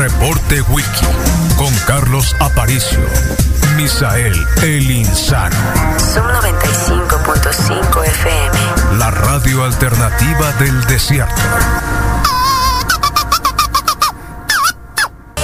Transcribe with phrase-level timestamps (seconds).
[0.00, 1.06] Reporte Wiki
[1.58, 3.00] con Carlos Aparicio.
[3.76, 4.32] Misael
[4.62, 5.54] El Insano.
[5.98, 8.98] Son 95.5 FM.
[8.98, 11.42] La radio alternativa del desierto.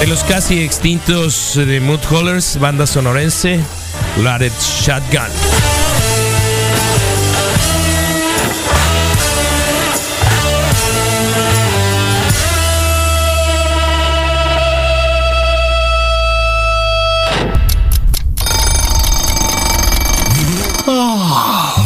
[0.01, 3.63] De los casi extintos de Mood Hollers, banda sonorense,
[4.23, 5.66] Loaded Shotgun.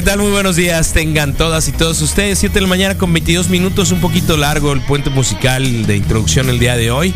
[0.00, 0.92] Muy buenos días.
[0.92, 2.38] Tengan todas y todos ustedes.
[2.38, 6.48] 7 de la mañana con 22 minutos, un poquito largo el puente musical de introducción
[6.48, 7.14] el día de hoy.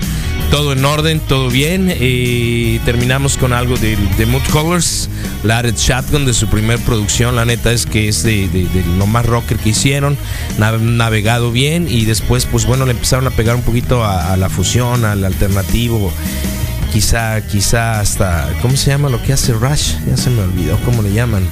[0.50, 1.88] Todo en orden, todo bien.
[1.90, 3.96] Eh, terminamos con algo de,
[4.26, 5.08] Mood Colors,
[5.42, 7.34] Lared Shotgun de su primer producción.
[7.36, 8.68] La neta es que es de, de-
[8.98, 10.16] lo más rocker que hicieron.
[10.58, 14.36] Nav- navegado bien y después, pues bueno, le empezaron a pegar un poquito a, a
[14.36, 16.12] la fusión, al alternativo.
[16.92, 19.94] Quizá, quizá hasta, ¿cómo se llama lo que hace Rush?
[20.06, 21.42] Ya se me olvidó cómo le llaman.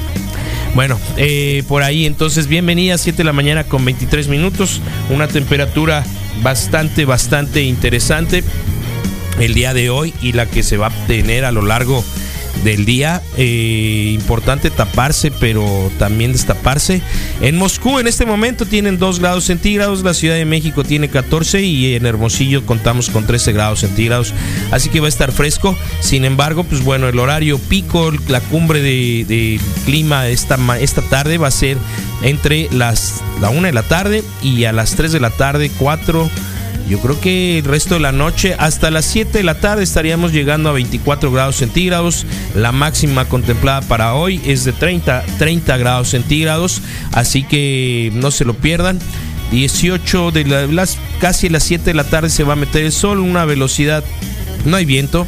[0.75, 6.03] Bueno, eh, por ahí entonces bienvenida 7 de la mañana con 23 minutos, una temperatura
[6.43, 8.43] bastante, bastante interesante
[9.39, 12.03] el día de hoy y la que se va a tener a lo largo
[12.65, 13.23] del día.
[13.37, 17.03] Eh, importante taparse, pero también destaparse.
[17.41, 21.63] En Moscú en este momento tienen 2 grados centígrados, la Ciudad de México tiene 14
[21.63, 24.35] y en Hermosillo contamos con 13 grados centígrados.
[24.71, 25.77] Así que va a estar fresco.
[26.01, 31.39] Sin embargo, pues bueno, el horario pico, la cumbre de, de clima esta, esta tarde
[31.39, 31.77] va a ser
[32.23, 36.31] entre las la 1 de la tarde y a las 3 de la tarde, 4
[36.89, 40.33] yo creo que el resto de la noche, hasta las 7 de la tarde, estaríamos
[40.33, 42.27] llegando a 24 grados centígrados.
[42.55, 46.83] La máxima contemplada para hoy es de 30, 30 grados centígrados.
[47.13, 48.99] Así que no se lo pierdan.
[49.53, 52.93] 18 de la- las casi las 7 de la tarde se va a meter el
[52.93, 54.03] sol, una velocidad,
[54.65, 55.27] no hay viento.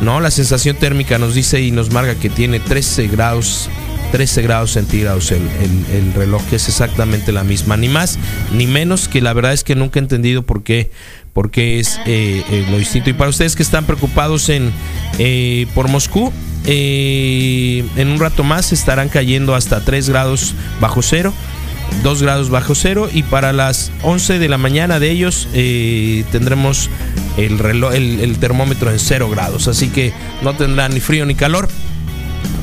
[0.00, 3.68] No, la sensación térmica nos dice y nos marca que tiene 13 grados
[4.14, 8.16] 13 grados centígrados el, el- el reloj, que es exactamente la misma, ni más
[8.52, 10.92] ni menos, que la verdad es que nunca he entendido por qué,
[11.32, 13.10] por qué es eh, eh, lo distinto.
[13.10, 14.70] Y para ustedes que están preocupados en
[15.18, 16.32] eh, por Moscú,
[16.64, 21.34] en un rato más estarán cayendo hasta 3 grados bajo cero.
[22.04, 25.48] 2 grados bajo cero y para las 11 de la mañana de ellos
[26.32, 26.88] tendremos
[27.36, 31.34] el, reloj, el, el termómetro en 0 grados, así que no tendrán ni frío ni
[31.34, 31.68] calor.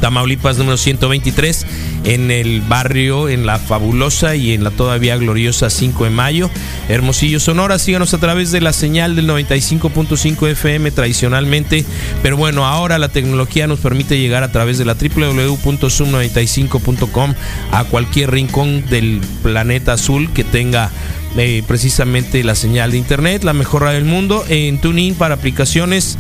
[0.02, 1.66] Tamaulipas número 123
[2.04, 6.50] en el barrio, en la fabulosa y en la todavía gloriosa 5 de mayo.
[6.90, 11.86] Hermosillo, Sonora, síganos a través de la señal del 95.5 FM tradicionalmente,
[12.24, 17.34] pero bueno, ahora la tecnología nos permite llegar a través de la www.sum95.com
[17.72, 20.92] a cualquier rincón del planeta azul que tenga
[21.38, 26.18] eh, precisamente la señal de internet, la mejor radio del mundo, en TuneIn para aplicaciones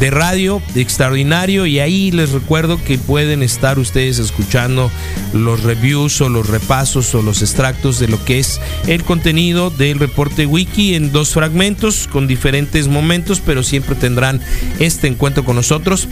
[0.00, 1.66] de radio extraordinario.
[1.66, 4.90] Y ahí les recuerdo que pueden estar ustedes escuchando
[5.34, 9.98] los reviews o los repasos o los extractos de lo que es el contenido del
[9.98, 14.40] reporte wiki en dos fragmentos con diferentes momentos, pero siempre tendrán
[14.78, 16.08] este encuentro con nosotros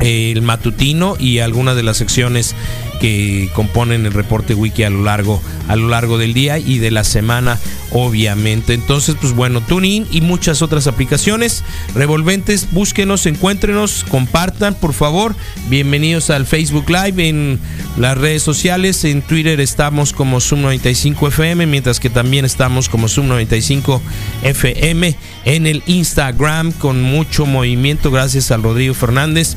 [0.00, 2.54] el matutino y algunas de las secciones
[3.00, 6.90] que componen el reporte wiki a lo largo a lo largo del día y de
[6.90, 7.58] la semana
[7.92, 8.74] obviamente.
[8.74, 11.64] Entonces pues bueno TuneIn y muchas otras aplicaciones
[11.94, 12.68] revolventes.
[12.72, 15.34] Búsquenos encuéntrenos compartan por favor.
[15.68, 17.58] Bienvenidos al Facebook Live en
[17.96, 19.04] las redes sociales.
[19.04, 24.02] En Twitter estamos como Zoom 95 FM mientras que también estamos como Zoom 95
[24.42, 25.16] FM
[25.46, 28.10] en el Instagram con mucho movimiento.
[28.10, 29.56] Gracias al Rodrigo Fernández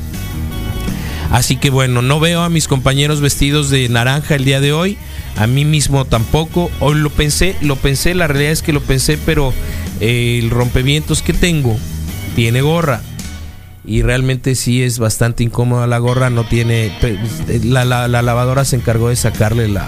[1.30, 4.96] Así que bueno, no veo a mis compañeros vestidos de naranja el día de hoy.
[5.36, 6.70] A mí mismo tampoco.
[6.80, 9.52] Hoy lo pensé, lo pensé, la realidad es que lo pensé, pero
[10.00, 11.76] eh, el rompevientos que tengo
[12.36, 13.00] tiene gorra.
[13.86, 16.90] Y realmente sí es bastante incómoda la gorra, no tiene...
[17.00, 17.18] pe-
[17.64, 19.86] La, la- la lavadora se encargó de sacarle la,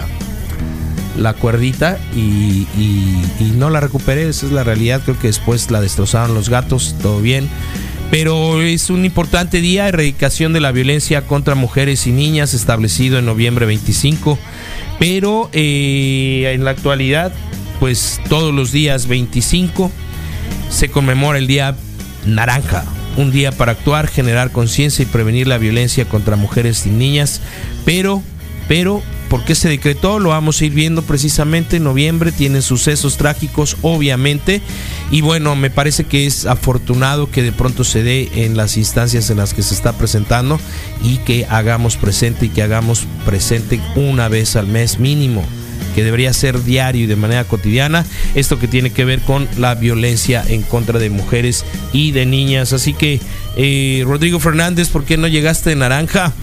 [1.17, 5.81] la cuerdita y- y no la recuperé, esa es la realidad, creo que después la
[5.81, 7.49] destrozaron los gatos, todo bien.
[8.11, 13.27] Pero es un importante día, erradicación de la violencia contra mujeres y niñas, establecido en
[13.27, 14.39] noviembre 25.
[14.99, 17.33] Pero eh, en la actualidad,
[17.81, 19.91] pues todos los días 25
[20.71, 21.77] se conmemora el Día
[22.25, 22.85] Naranja,
[23.17, 27.41] un día para actuar, generar conciencia y prevenir la violencia contra mujeres y niñas.
[27.85, 28.23] Pero,
[28.69, 30.19] pero, ¿por qué se decretó?
[30.19, 34.61] Lo vamos a ir viendo precisamente en noviembre, tienen sucesos trágicos, obviamente.
[35.11, 39.31] Y bueno, me parece que es afortunado que de pronto se dé en las instancias
[39.31, 40.59] en las que se está presentando
[41.03, 45.45] y que hagamos presente y que hagamos presente una vez al mes mínimo
[45.95, 49.75] que debería ser diario y de manera cotidiana, esto que tiene que ver con la
[49.75, 52.75] violencia en contra de mujeres y de niñas.
[52.75, 53.19] Así que,
[53.57, 56.35] eh, Rodrigo Fernández, ¿por qué no llegaste de naranja?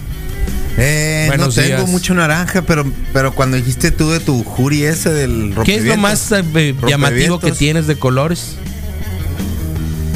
[0.76, 5.54] Eh, no tengo mucho naranja, pero, pero cuando dijiste tú de tu jury ese del
[5.64, 8.56] ¿Qué es lo más eh, llamativo que tienes de colores?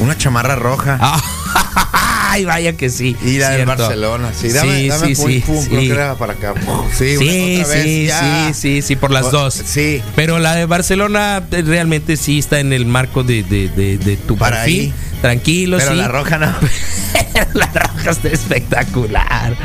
[0.01, 0.99] Una chamarra roja.
[1.01, 1.21] Ah,
[2.38, 3.17] ay, vaya que sí.
[3.25, 3.82] y la del cierto.
[3.82, 4.31] Barcelona.
[4.38, 5.87] Sí, dame, sí, dame sí, pum, sí, pum, creo sí.
[5.88, 6.55] que era para acá.
[6.96, 8.46] Sí, Sí, otra vez, sí, ya.
[8.52, 9.55] sí, sí, sí, por las O- dos.
[9.55, 10.00] Sí.
[10.14, 14.17] Pero la de Barcelona eh, realmente sí está en el marco de, de, de, de
[14.17, 14.81] tu Para perfil.
[14.81, 14.94] ahí.
[15.20, 15.96] Tranquilo, Pero sí.
[15.96, 16.46] la roja no.
[17.55, 19.56] la roja está espectacular.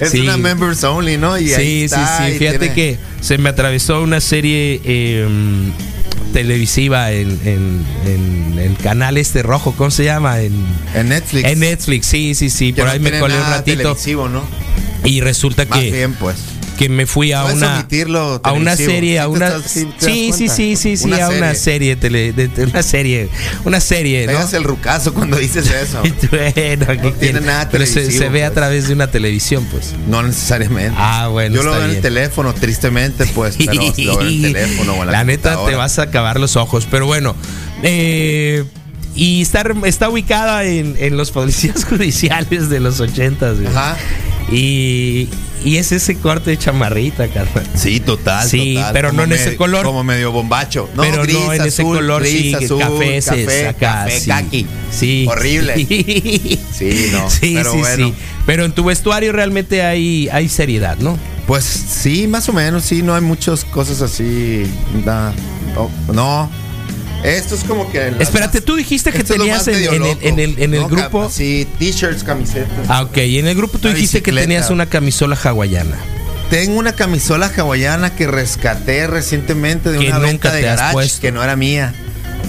[0.00, 0.20] Es Sí.
[0.20, 1.38] una members only, ¿no?
[1.38, 2.38] Y Sí, sí, está, sí.
[2.38, 5.28] Fíjate tiene- que se me atravesó una serie eh,
[6.32, 10.40] televisiva en, en- en el canal este rojo, ¿cómo se llama?
[10.40, 10.52] En,
[10.94, 11.48] En Netflix.
[11.48, 12.72] en Netflix, sí, sí, sí.
[12.72, 13.96] Por no ahí me colé un ratito
[14.28, 14.44] ¿no?
[15.04, 16.36] y resulta Más que, bien, pues.
[16.76, 17.86] Que me fui a una
[18.42, 21.96] a una serie, ¿Sí a una sí sí, sí, sí, sí, a una serie
[22.66, 23.28] una serie,
[23.64, 24.56] una serie, ¿no?
[24.56, 26.02] El rucazo cuando dices eso.
[26.30, 28.54] bueno, ¿qué tiene nada Pero se, ve a pues.
[28.54, 29.94] través de una televisión, pues.
[30.08, 30.94] No necesariamente.
[30.96, 34.42] Ah, bueno, Yo lo veo en el teléfono, tristemente, pues, pero lo veo en el
[34.52, 37.34] teléfono o en la, La neta te vas a acabar los ojos, pero bueno.
[37.82, 38.64] eh,
[39.16, 43.56] y está, está ubicada en, en los policías judiciales de los ochentas.
[43.66, 43.96] Ajá.
[44.50, 45.28] Y,
[45.64, 47.66] y es ese corte de chamarrita, carnal.
[47.74, 48.48] Sí, total.
[48.48, 48.92] Sí, total.
[48.92, 49.84] pero no en ese color.
[49.84, 50.88] Como medio bombacho.
[50.94, 54.04] No, pero gris, no en ese azul, color, gris, sí, azul, café, ese café, acá.
[54.04, 54.28] café, sí.
[54.28, 54.66] kaki.
[54.92, 55.26] Sí.
[55.28, 55.74] Horrible.
[55.74, 58.08] Sí, Sí, no, Sí, pero sí, bueno.
[58.08, 58.14] sí.
[58.46, 61.18] Pero en tu vestuario realmente hay, hay seriedad, ¿no?
[61.46, 64.64] Pues sí, más o menos, sí, no hay muchas cosas así.
[65.76, 66.50] oh, no.
[67.24, 68.12] Esto es como que.
[68.20, 70.88] Espérate, tú dijiste que tenías en, en el, en el, en el ¿no?
[70.88, 71.30] grupo.
[71.30, 72.86] Sí, t-shirts, camisetas.
[72.88, 73.16] Ah, ok.
[73.18, 75.96] Y en el grupo tú dijiste que tenías una camisola hawaiana.
[76.50, 81.20] Tengo una camisola hawaiana que rescaté recientemente de Que una venta de garage puesto.
[81.20, 81.92] que no era mía,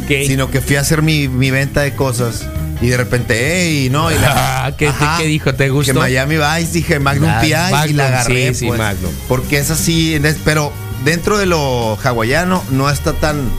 [0.07, 2.45] sino que fui a hacer mi, mi venta de cosas
[2.79, 5.55] y de repente, ey, no, y la, Ah, ¿qué qué dijo?
[5.55, 5.93] ¿Te gustó?
[5.93, 9.11] Que Miami Vice, dije Magnum Ah, PI y la agarré, sí, sí, pues, Magnum.
[9.27, 10.71] porque es así, pero
[11.03, 13.49] dentro de lo hawaiano no está tan,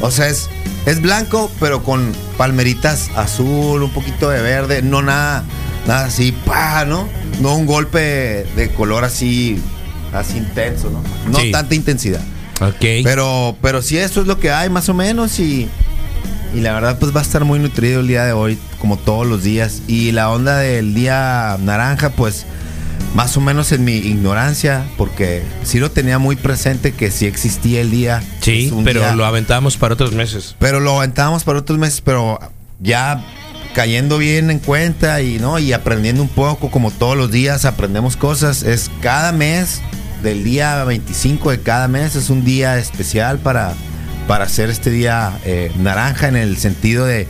[0.00, 0.48] o sea, es
[0.86, 5.44] es blanco, pero con palmeritas azul, un poquito de verde, no nada,
[5.86, 7.08] nada así, pa, ¿no?
[7.40, 9.60] No un golpe de color así,
[10.14, 11.02] así intenso, ¿no?
[11.30, 11.50] No Sí.
[11.52, 12.22] tanta intensidad.
[12.60, 13.04] Ok.
[13.04, 15.68] Pero, pero sí, eso es lo que hay más o menos y,
[16.54, 19.26] y la verdad pues va a estar muy nutrido el día de hoy, como todos
[19.26, 19.82] los días.
[19.88, 22.46] Y la onda del día naranja, pues
[23.14, 27.80] más o menos en mi ignorancia, porque sí lo tenía muy presente que sí existía
[27.80, 28.22] el día.
[28.40, 30.54] sí, pero día- lo aventamos para otros meses.
[30.58, 32.38] pero lo aventábamos para otros meses, pero
[32.80, 33.24] ya
[33.74, 38.16] cayendo bien en cuenta y no y aprendiendo un poco como todos los días aprendemos
[38.16, 39.82] cosas es cada mes
[40.22, 43.74] del día 25 de cada mes es un día especial para
[44.26, 47.28] para hacer este día eh, naranja en el sentido de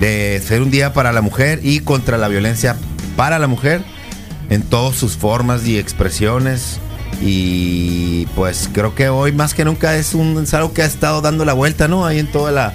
[0.00, 2.76] de ser un día para la mujer y contra la violencia
[3.16, 3.82] para la mujer
[4.50, 6.78] en todas sus formas y expresiones.
[7.20, 11.20] Y pues creo que hoy más que nunca es un es algo que ha estado
[11.22, 12.74] dando la vuelta no ahí en toda la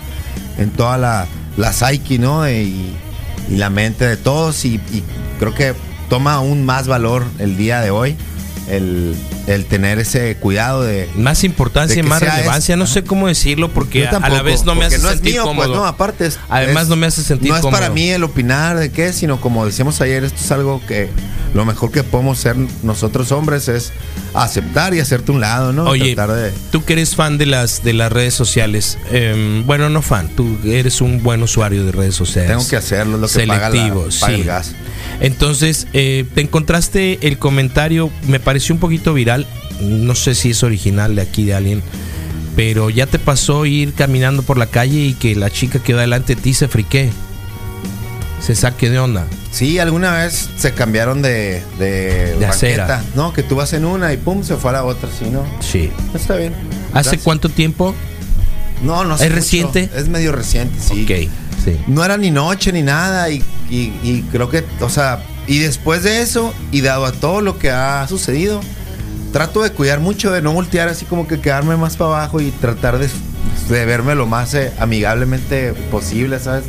[0.58, 2.96] en toda la, la psyche no y,
[3.50, 4.66] y la mente de todos.
[4.66, 5.04] Y, y
[5.40, 5.76] creo que
[6.10, 8.18] toma aún más valor el día de hoy
[8.68, 9.16] el,
[9.48, 14.00] el tener ese cuidado de Más importancia, que más relevancia, no sé cómo decirlo porque
[14.02, 16.28] Yo a la tampoco, vez no me hace no es sentir mío, pues, no, aparte
[16.28, 19.14] es- Además es- no me hace sentir no es para mí el opinar de qué,
[19.14, 21.10] sino como decíamos ayer, esto es algo que
[21.54, 23.92] lo mejor que podemos ser nosotros hombres es
[24.34, 25.84] aceptar y hacerte un lado, ¿no?
[25.86, 29.90] Oye, Tratar de- tú que eres fan de las de las redes sociales, em, bueno,
[29.90, 32.52] no fan, tú eres un buen usuario de redes sociales.
[32.52, 34.44] tengo que hacerlo, lo que paga, la- selectivo, paga el sí.
[34.48, 34.72] gas.
[35.20, 39.31] Entonces, eh, te encontraste el comentario, me pareció un poquito viral,
[39.82, 41.84] no sé si es original de aquí de alguien,
[42.56, 46.00] pero ya te pasó ir caminando por la calle y que la chica que quedó
[46.00, 47.10] delante de ti se friqué.
[48.46, 49.26] se saque de onda.
[49.52, 53.04] Sí, alguna vez se cambiaron de, de, De acera.
[53.16, 55.44] No, que tú vas en una y pum, se fue a la otra, sí, ¿no?
[55.60, 55.92] Sí.
[56.16, 56.54] Está bien.
[56.94, 57.22] ¿Hace Gracias.
[57.24, 57.94] cuánto tiempo?
[58.84, 59.26] No, no ¿Es sé.
[59.28, 59.36] mucho.
[59.36, 59.90] reciente?
[59.96, 61.04] Es medio reciente, sí.
[61.04, 61.30] Ok,
[61.64, 61.78] sí.
[61.88, 66.02] No era ni noche ni nada y, y- y creo que, o sea, y después
[66.04, 68.60] de eso y dado a todo lo que ha sucedido,
[69.32, 72.52] trato de cuidar mucho, de no voltear así como que quedarme más para abajo y
[72.52, 73.10] tratar de,
[73.70, 76.64] de verme lo más eh, amigablemente posible, ¿sabes?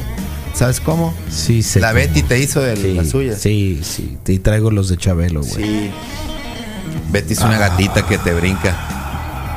[0.54, 1.14] ¿Sabes cómo?
[1.30, 2.00] Sí, sé la cómo.
[2.00, 3.36] Betty te hizo de Sí, la suya.
[3.36, 4.18] Sí, sí.
[4.22, 5.52] Te traigo los de Chabelo, güey.
[5.54, 5.90] Sí.
[7.10, 7.68] Betty es una Ah.
[7.70, 8.76] gatita que te brinca.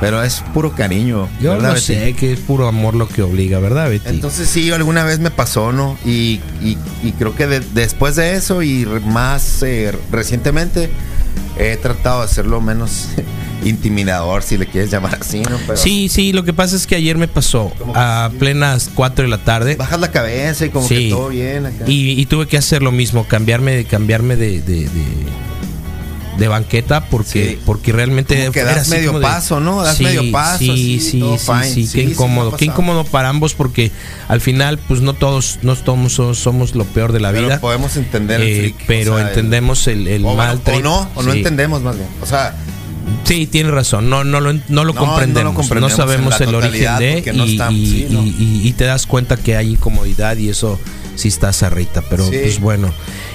[0.01, 1.29] Pero es puro cariño.
[1.41, 1.81] Yo ¿verdad, Betty?
[1.85, 4.09] sé que es puro amor lo que obliga, ¿verdad, Betty?
[4.09, 5.97] Entonces sí, alguna vez me pasó, ¿no?
[6.05, 10.89] Y, y- y creo que de- después de eso y más eh, recientemente
[11.57, 13.07] he tratado de hacerlo menos
[13.63, 15.57] intimidador, si le quieres llamar así, ¿no?
[15.65, 18.89] Pero sí, sí, lo que pasa es que ayer me pasó ¿Cómo que a plenas
[18.93, 20.95] 4 de la tarde bajas la cabeza y como Sí.
[21.05, 21.85] que todo bien acá.
[21.87, 24.89] y, y tuve que hacer lo mismo, cambiarme, de cambiarme de, de, de-
[26.37, 27.59] de banqueta porque, Sí.
[27.65, 29.81] porque realmente que das medio de- paso, ¿no?
[29.83, 31.63] Das medio paso, Sí, sí, sí, fine.
[31.71, 33.91] sí, qué incómodo, qué incómodo para ambos porque
[34.27, 37.59] al final pues no todos no somos somos, somos lo peor de la Pero vida.
[37.61, 40.61] podemos entender el Eh, freak, pero o sea, el- entendemos el, el o, bueno, mal
[40.65, 42.07] o no, o no entendemos más bien.
[42.21, 42.55] O sea,
[43.23, 44.09] Sí, tienes razón.
[44.09, 45.69] No, no, lo, no lo No, no lo comprendemos.
[45.79, 48.23] No, sabemos el origen de no y, estamos- y- sí, no.
[48.23, 48.29] y-
[48.63, 50.79] y- y te das cuenta que hay incomodidad y eso
[51.15, 52.01] sí está zarrita.
[52.09, 52.35] Pero Sí.
[52.41, 52.91] pues bueno.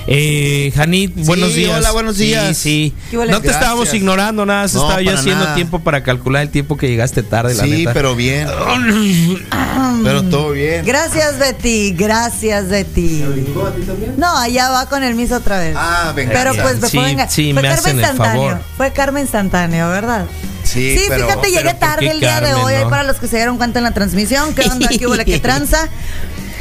[0.06, 1.76] Eh, Janit, buenos días.
[1.78, 2.56] hola, buenos Sí, días.
[2.56, 3.30] Sí, ¿Qué huele?
[3.32, 3.62] No te Gracias.
[3.62, 4.66] estábamos ignorando nada.
[4.66, 5.54] se No, estaba yo haciendo nada.
[5.54, 7.92] tiempo para calcular el tiempo que llegaste tarde, la sí, neta.
[7.92, 8.48] pero bien.
[10.02, 10.84] pero todo bien.
[10.84, 11.92] Gracias, Betty.
[11.92, 13.24] Gracias, Betty.
[14.16, 15.74] No, allá va con el miso otra vez.
[15.78, 16.32] Ah, venga.
[16.32, 18.42] Pero pues me Sí, fue, venga- sí, fue me Carmen instantáneo.
[18.48, 18.60] favor.
[18.76, 20.24] Fue Carmen instantáneo, ¿verdad?
[20.64, 22.74] Sí, Sí, pero- fíjate, llegué pero ¿por tarde qué el día de hoy.
[22.82, 22.90] no?
[22.90, 24.88] Para los que se dieron cuenta en la transmisión, ¿qué onda?
[24.88, 25.88] ¿Qué hubo la que tranza?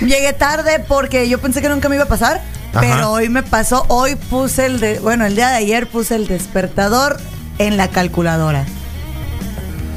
[0.01, 2.41] Llegué tarde porque yo pensé que nunca me iba a pasar,
[2.71, 2.79] Ajá.
[2.81, 3.85] pero hoy me pasó.
[3.89, 7.19] Hoy puse el de, bueno, el día de ayer puse el despertador
[7.57, 8.65] en la calculadora.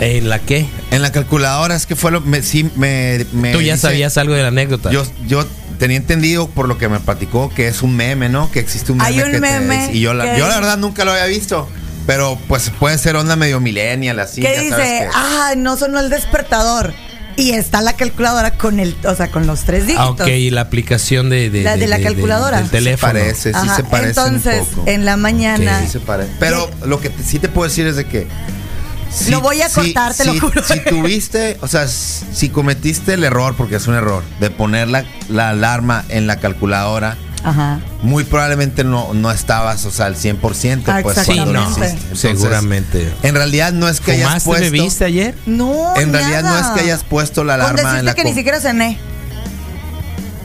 [0.00, 0.66] ¿En la qué?
[0.90, 4.16] En la calculadora es que fue lo me, sí me, me Tú ya dice- sabías
[4.18, 4.90] algo de la anécdota.
[4.90, 5.46] Yo yo
[5.78, 8.50] tenía entendido por lo que me platicó que es un meme, ¿no?
[8.50, 10.56] Que existe un meme Hay un que te meme dice- y yo la, yo la
[10.56, 11.68] verdad nunca lo había visto,
[12.06, 15.76] pero pues puede ser onda medio millennial así, que ya sabes dice, que- ah, no
[15.76, 16.94] sonó el despertador.
[17.36, 20.04] Y está la calculadora con el, o sea, con los tres dígitos.
[20.20, 22.58] Ah, ok, y la aplicación de, de, La de la calculadora.
[22.58, 23.12] del Sí teléfono.
[23.12, 24.90] parece, sí Ajá, se parece Entonces, un poco.
[24.90, 25.80] en la mañana.
[25.80, 26.32] Sí se parece.
[26.38, 28.26] Pero lo que te- sí te puedo decir es de que
[29.14, 30.62] si- Lo voy a si- cortar, te lo si- juro.
[30.62, 35.04] Si tuviste, o sea, si cometiste el error, porque es un error, de poner la,
[35.28, 37.80] la alarma en la calculadora, Ajá.
[38.02, 40.84] muy probablemente no, no estabas, o sea, al 100%.
[40.86, 41.94] Ah, pues, cuando lo no, Exactamente.
[41.96, 42.02] hiciste.
[42.12, 43.12] Entonces, seguramente.
[43.22, 44.70] En realidad no es que hayas ¿Fumaste, puesto.
[44.70, 45.34] bebiste ayer?
[45.46, 48.34] No, En realidad no es que hayas puesto la alarma en decirte la que ni
[48.34, 48.98] siquiera cené.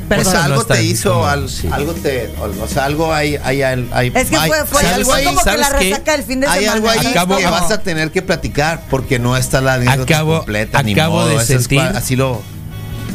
[0.07, 0.41] Pues Perdón.
[0.41, 1.67] algo te hizo, cómodo, al- sí.
[1.69, 2.31] algo te,
[2.63, 5.13] o, sea, algo hay, hay, hay, hay- es que hay- fue, fue, hay ¿sabes algo
[5.13, 6.73] ahí, como que ¿sabes la resaca del fin de hay semana.
[6.73, 10.37] algo ahí Acabo- que vas a tener que platicar porque no está la anécdota Acabo-
[10.37, 12.41] completa ni modo, de es sentir- así lo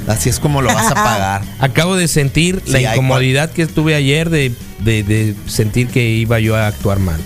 [0.08, 1.42] así es como lo vas a pagar.
[1.60, 6.38] Acabo de sentir Sí, la incomodidad que tuve ayer de, de- de sentir que iba
[6.40, 7.20] yo a actuar mal.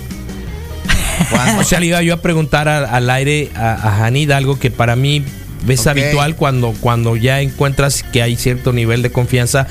[1.30, 1.60] ¿Cuándo?
[1.62, 4.70] O sea, le iba yo a preguntar a- al aire a, a Hanid algo que
[4.70, 5.24] para mí
[5.66, 9.66] es habitual cuando, cuando ya encuentras que hay cierto nivel de confianza.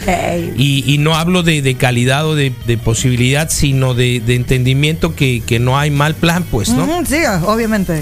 [0.57, 5.15] Y, y no hablo de, de calidad o de, de posibilidad, sino de, de entendimiento
[5.15, 6.83] que, que no hay mal plan, pues, ¿no?
[6.83, 8.01] Ujú, sí, obviamente.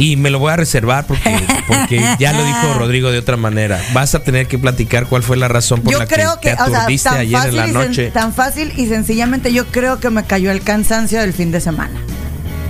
[0.00, 1.38] Y me lo voy a reservar porque,
[1.68, 3.80] porque ya lo dijo Rodrigo de otra manera.
[3.92, 6.56] Vas a tener que platicar cuál fue la razón por Yo la creo que que,
[6.56, 8.10] te o sea, aturdiste ayer en la sen- noche.
[8.10, 12.00] tan fácil y sencillamente yo creo que me cayó el cansancio del fin de semana.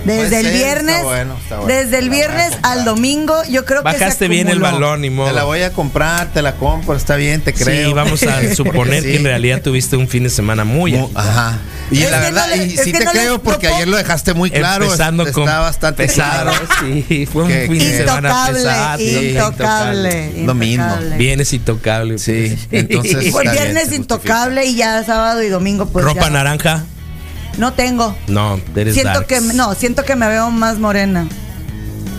[0.05, 1.73] Desde el viernes, está bueno, está bueno.
[1.73, 5.27] desde el viernes al domingo, yo creo que se Bajaste bien el balón, ni modo.
[5.29, 7.87] Te la voy a comprar, te la compro, está bien, te creo.
[7.89, 9.09] Sí, vamos a suponer Sí.
[9.11, 11.59] que en realidad tuviste un fin de semana muy, Mu- Ajá.
[11.91, 13.67] Y Es la que verdad, no le- y sí que te no le creo porque
[13.67, 14.85] ayer lo dejaste muy claro.
[14.85, 16.51] empezando está con bastante pesado.
[16.51, 16.67] claro.
[17.07, 19.01] Sí, fue un Que- fin de que- semana pesado.
[19.01, 20.97] intocable, Lo mismo.
[21.17, 22.17] Vienes intocable.
[22.17, 22.83] Sí, pues.
[22.83, 26.83] entonces- bien, viernes intocable y ya sábado y domingo pues ¿Ropa ya naranja?
[27.57, 28.15] No tengo.
[28.27, 29.27] No, eres Siento darks.
[29.27, 31.27] que no, siento que me veo más morena.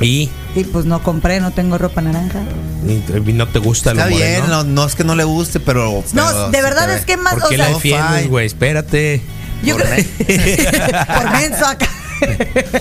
[0.00, 2.40] Y, Y pues no compré, no tengo ropa naranja.
[2.86, 4.64] y no te gusta Está lo bien, moreno.
[4.64, 6.02] no, no es que no le guste, pero.
[6.12, 8.46] No, de verdad es que más, ¿Por o qué sea, la defiendes, güey?
[8.46, 9.22] Espérate.
[9.62, 10.04] yo por creo
[11.06, 11.88] por menso acá.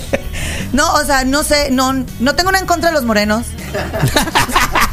[0.74, 1.92] No, o sea, no sé, no,
[2.22, 3.46] no tengo nada en contra de los morenos.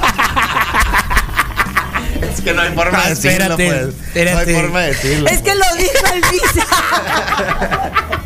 [2.35, 3.83] Es que no hay forma de decirlo, espérate, pues.
[3.83, 4.51] No espérate.
[4.51, 5.29] hay forma de decirlo.
[5.29, 6.67] Es que lo dijo el Visa.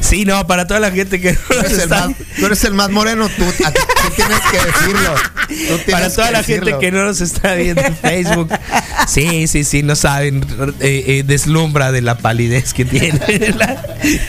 [0.00, 2.46] Sí, no, para toda la gente que no Tú nos eres, el está- más, tú
[2.46, 3.80] eres el más moreno, tú, a tú
[4.14, 5.14] tienes que decirlo.
[5.48, 6.78] Tienes Para toda que la gente decirlo.
[6.80, 8.48] que no nos está viendo en Facebook,
[9.08, 10.44] Sí, sí, sí, no saben.
[10.80, 13.18] eh, eh, deslumbra de la palidez que tiene.
[13.56, 13.82] La-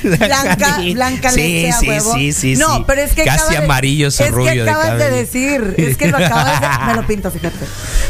[0.03, 2.13] la Blanca, blanca sí, leche a sí, huevo.
[2.15, 2.83] sí, sí, No, sí.
[2.87, 5.15] pero es que Casi acabas de- amarillo ese es rubio que de acabas de, cabello.
[5.15, 7.57] decir, es que lo acabas de, me lo pinto, fíjate.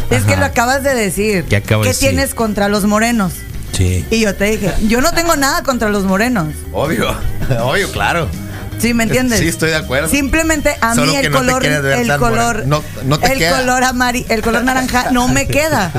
[0.10, 0.40] Es que Ajá.
[0.42, 1.46] lo acabas de decir.
[1.50, 2.10] ¿Qué acabo de ¿Qué decir?
[2.10, 3.34] tienes contra los morenos?
[3.74, 4.06] Sí.
[4.10, 6.48] Y yo te dije, yo no tengo nada contra los morenos.
[6.74, 7.16] Obvio,
[7.62, 8.28] obvio, claro.
[8.80, 9.40] ¿Sí me entiendes?
[9.40, 10.08] Sí, estoy de acuerdo.
[10.08, 12.64] Simplemente a Solo mí el no color, el color.
[12.68, 13.58] No- no te el queda.
[13.62, 15.92] color amari, el color naranja no me queda.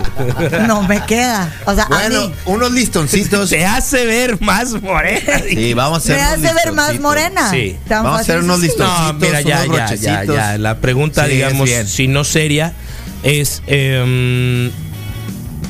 [0.68, 1.52] No me queda.
[1.64, 3.50] O sea, a Bueno, mí unos listoncitos.
[3.50, 5.40] Te hace ver más morena.
[5.48, 7.00] Sí, vamos a me hacer unos hacer ver más listoncitos.
[7.00, 7.50] morena.
[7.50, 7.76] Sí.
[7.88, 9.06] Tan Vamos a hacer unos listoncitos.
[9.06, 10.36] No, mira, ya, unos ya, ya, brochecitos.
[10.36, 10.58] ya.
[10.58, 11.88] La pregunta, Sí, digamos, bien.
[11.88, 12.74] si no seria,
[13.24, 13.60] es.
[13.66, 14.70] em,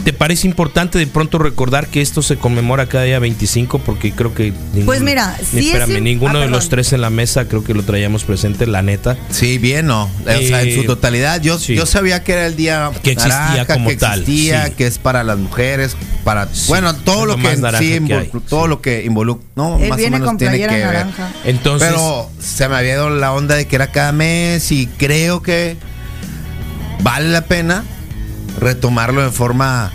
[0.09, 3.79] ¿Te parece importante de pronto recordar que esto se conmemora cada día 25?
[3.81, 4.55] Porque creo que.
[4.73, 7.63] ningún- Pues mira, sí es Espérame, ninguno ah, de los tres en la mesa creo
[7.63, 9.19] que lo traíamos presente, la neta.
[9.29, 10.05] Sí, bien, no.
[10.05, 11.43] O sea, en Eh, su totalidad.
[11.43, 11.75] Yo, sí.
[11.75, 14.73] yo sabía que era el día Que existía naranja, como que tal, existía, sí.
[14.79, 18.31] que es para las mujeres, para bueno, todo lo lo que más naranja sí, que
[18.49, 18.69] todo sí.
[18.71, 20.85] lo que involucra, no, Él más o viene menos con tiene que ver.
[20.87, 21.33] naranja.
[21.45, 21.87] Entonces.
[21.87, 25.77] Pero se me había dado la onda de que era cada mes y creo que
[27.03, 27.85] vale la pena
[28.59, 29.93] retomarlo de forma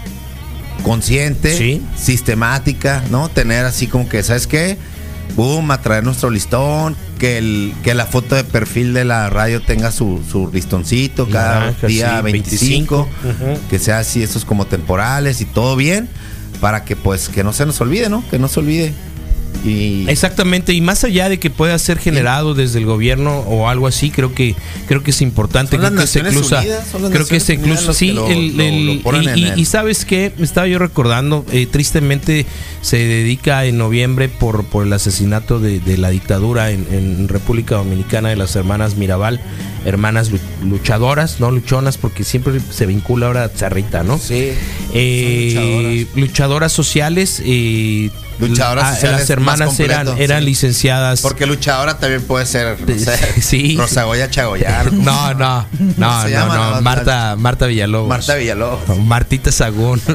[0.83, 1.81] consciente, Sí.
[1.95, 3.29] sistemática, ¿no?
[3.29, 4.77] Tener así como que, ¿sabes qué?
[5.35, 9.61] Boom, a traer nuestro listón, que, el, que la foto de perfil de la radio
[9.61, 13.59] tenga su, su listoncito cada día sí, 25, 25, ujú.
[13.69, 16.09] que sea así, esos como temporales y todo bien,
[16.59, 18.23] para que pues que no se nos olvide, ¿no?
[18.29, 18.93] Que no se olvide.
[19.65, 23.87] Y Exactamente, y más allá de que pueda ser generado desde el gobierno o algo
[23.87, 24.55] así, creo que
[24.87, 26.33] creo que es importante creo que se las
[27.11, 28.13] creo que se los sí,
[29.55, 32.45] y, sabes qué, me estaba yo recordando, eh, tristemente
[32.81, 37.75] se dedica en noviembre por por el asesinato de, de la dictadura en, en República
[37.75, 39.39] Dominicana de las hermanas Mirabal,
[39.85, 44.17] hermanas lu- luchadoras, no luchonas, porque siempre se vincula ahora a Charrita, ¿no?
[44.17, 44.49] Sí,
[44.93, 46.17] Eh, luchadoras.
[46.17, 47.41] luchadoras sociales.
[47.45, 48.09] eh,
[48.39, 50.45] Luchadoras ah, sociales Las hermanas eran, eran sí.
[50.45, 51.21] licenciadas.
[51.21, 53.75] Porque luchadora también puede ser, no sé, Sí.
[53.77, 54.91] Rosagoya Chagoyano.
[55.03, 56.55] No, no, no, no, llama?
[56.55, 58.09] no, No, Marta, Marta Villalobos.
[58.09, 58.97] Marta Villalobos.
[58.99, 60.01] Martita Sagún.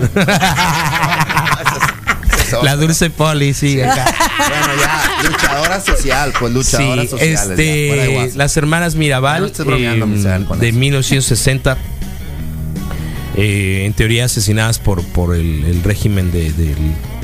[2.63, 4.07] La Dulce Poli, sí, acá.
[4.39, 7.51] Bueno, ya, luchadora social, pues luchadora Sí, social.
[7.51, 10.79] este, las hermanas Mirabal No eh, con de eso.
[10.79, 11.77] 1960,
[13.37, 16.75] eh, en teoría asesinadas por, por el, el régimen de, de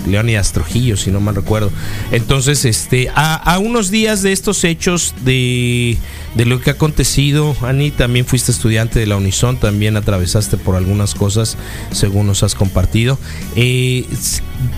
[0.07, 1.71] Leónidas Trujillo, si no mal recuerdo.
[2.13, 5.97] Entonces, este, a, unos días de estos hechos, de,
[6.35, 10.77] de lo que ha acontecido, Ani, también fuiste estudiante de la Unison, también atravesaste por
[10.77, 11.57] algunas cosas,
[11.93, 13.19] según nos has compartido.
[13.57, 14.05] Eh,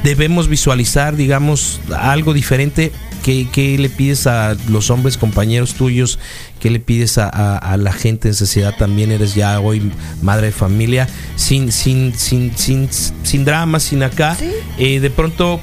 [0.02, 2.92] debemos visualizar, digamos, algo diferente.
[3.26, 6.20] ¿Qué, qué le pides a los hombres compañeros tuyos?
[6.60, 8.72] ¿Qué le pides a, a- a la gente en sociedad?
[8.78, 9.90] También eres ya hoy
[10.22, 12.88] madre de familia, sin, sin, sin, sin,
[13.24, 14.36] sin drama, sin acá.
[14.78, 15.58] Eh, de pronto,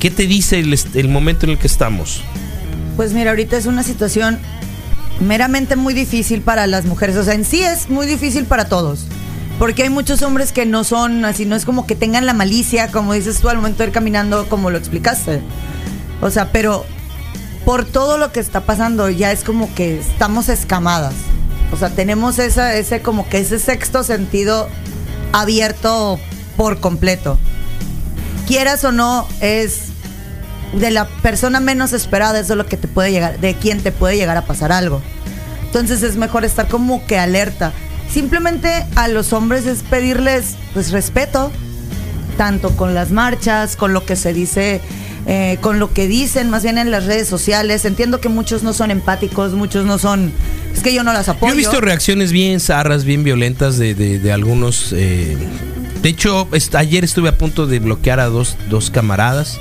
[0.00, 2.20] ¿qué te dice el, el momento en el que estamos?
[2.96, 4.40] Pues mira, ahorita es una situación
[5.20, 7.14] meramente muy difícil para las mujeres.
[7.16, 9.06] O sea, en sí es muy difícil para todos.
[9.60, 12.90] Porque hay muchos hombres que no son así, no es como que tengan la malicia,
[12.90, 15.40] como dices tú al momento de ir caminando, como lo explicaste.
[16.20, 16.84] O sea, pero
[17.64, 21.14] por todo lo que está pasando, ya es como que estamos escamadas.
[21.72, 24.68] O sea, tenemos esa, ese como que ese sexto sentido
[25.32, 26.18] abierto
[26.56, 27.38] por completo.
[28.46, 29.88] Quieras o no, es
[30.72, 33.92] de la persona menos esperada, eso es lo que te puede llegar, de quien te
[33.92, 35.02] puede llegar a pasar algo.
[35.64, 37.72] Entonces es mejor estar como que alerta.
[38.10, 41.50] Simplemente a los hombres es pedirles pues respeto,
[42.38, 44.80] tanto con las marchas, con lo que se dice,
[45.30, 47.84] eh, con lo que dicen más bien en las redes sociales.
[47.84, 50.32] Entiendo que muchos no son empáticos, muchos no son,
[50.74, 51.52] es que yo no las apoyo.
[51.52, 54.92] Yo he visto reacciones bien zarras, bien violentas de, de- de algunos.
[54.96, 55.36] eh,
[56.02, 59.58] de hecho, est- ayer estuve a punto de bloquear a dos, dos camaradas.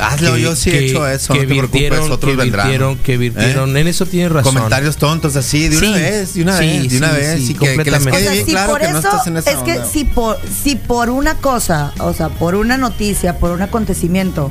[0.00, 2.36] Hazlo, que- yo sí he que- hecho eso, que no te preocupes, virtieron, otros que
[2.36, 2.66] vendrán.
[2.68, 3.76] virtieron, que virtieron.
[3.76, 3.80] ¿Eh?
[3.80, 4.54] En eso tienes razón.
[4.54, 7.36] Comentarios tontos así, de una Sí, vez, de una sí, vez, de una sí, vez.
[7.40, 8.16] sí, y que, que les completamente.
[8.18, 9.84] O sea, bien si claro por que eso, no estás en esa es que onda.
[9.86, 14.50] si por, si por una cosa, o sea, por una noticia, por un acontecimiento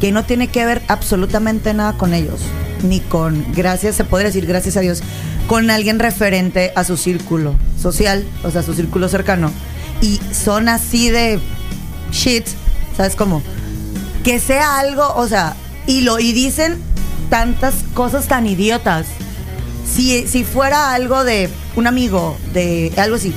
[0.00, 2.40] que no tiene que ver absolutamente nada con ellos,
[2.82, 5.02] ni con, gracias, se podría decir, gracias a Dios,
[5.46, 9.50] con alguien referente a su círculo social, o sea, su círculo cercano,
[10.00, 11.40] y son así de
[12.12, 12.46] shit,
[12.96, 13.42] ¿sabes cómo?
[14.24, 15.56] Que sea algo, o sea,
[15.86, 16.78] y lo, y dicen
[17.30, 19.06] tantas cosas tan idiotas
[19.86, 23.34] si, si fuera algo de un amigo, de algo así,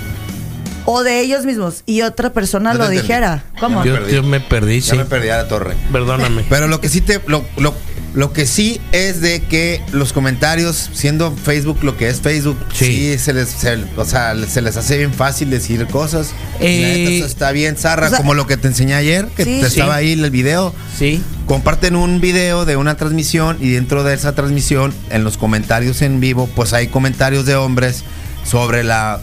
[0.86, 3.02] o de ellos mismos, y otra persona No lo entendí.
[3.04, 3.84] dijera, ¿cómo?
[3.86, 4.98] Yo, yo me perdí, Ya sí.
[4.98, 5.76] me perdí a la torre.
[5.92, 6.46] Perdóname.
[6.50, 7.22] Pero lo que sí te.
[7.28, 7.74] Lo, lo-
[8.14, 13.14] Lo que sí es de que los comentarios, siendo Facebook lo que es Facebook, Sí.
[13.14, 16.32] sí, se, les, se- o sea, se les hace bien fácil decir cosas.
[16.60, 19.28] Y la Eh, neta, está bien, Zarra, o sea, como lo que te enseñé ayer,
[19.38, 19.60] que Sí.
[19.62, 20.00] te estaba Sí.
[20.08, 20.74] ahí el video.
[21.00, 21.24] Sí.
[21.46, 26.20] Comparten un video de una transmisión y dentro de esa transmisión, en los comentarios en
[26.20, 28.04] vivo, pues hay comentarios de hombres
[28.44, 29.22] sobre la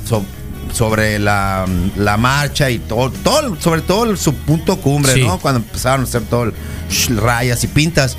[0.72, 5.22] sobre la, la marcha y todo, todo sobre todo su punto cumbre, Sí.
[5.24, 5.38] ¿no?
[5.38, 6.52] Cuando empezaron a hacer todo el
[6.90, 8.16] sh- rayas y pintas.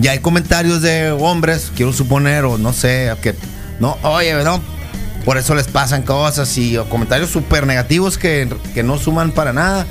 [0.00, 3.34] Y hay comentarios de hombres, quiero suponer, o no sé, que
[3.78, 4.60] no, oye, no,
[5.24, 9.52] por eso les pasan cosas y o comentarios súper negativos que, que no suman para
[9.52, 9.86] nada,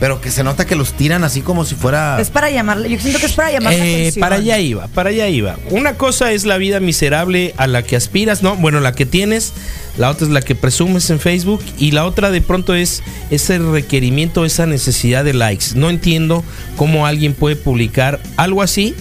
[0.00, 2.20] pero que se nota que los tiran así como si fuera...
[2.20, 4.20] Es para llamarle, yo siento que es para llamar la Eh, atención.
[4.20, 5.56] para allá iba, para allá iba.
[5.70, 8.56] Una cosa es la vida miserable a la que aspiras, ¿no?
[8.56, 9.52] Bueno, la que tienes,
[9.96, 13.58] la otra es la que presumes en Facebook y la otra de pronto es ese
[13.58, 15.66] requerimiento, esa necesidad de likes.
[15.74, 16.44] No entiendo
[16.76, 18.94] cómo alguien puede publicar algo así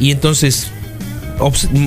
[0.00, 0.70] y entonces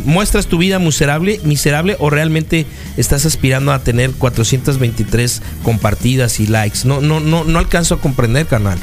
[0.06, 2.66] muestras tu vida miserable, miserable o realmente
[2.98, 6.80] estás aspirando a tener 423 compartidas y likes.
[6.86, 8.80] No, no, no, no alcanzo a comprender, canal.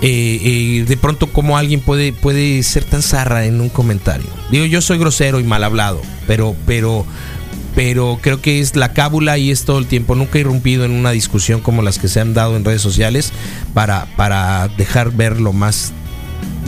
[0.00, 4.26] de pronto cómo alguien puede, puede ser tan zarra en un comentario.
[4.50, 7.04] Digo, yo soy grosero y mal hablado, pero, pero,
[7.74, 10.14] pero creo que es la cábula y es todo el tiempo.
[10.14, 13.32] Nunca he irrumpido en una discusión como las que se han dado en redes sociales
[13.72, 15.92] para, para dejar ver lo más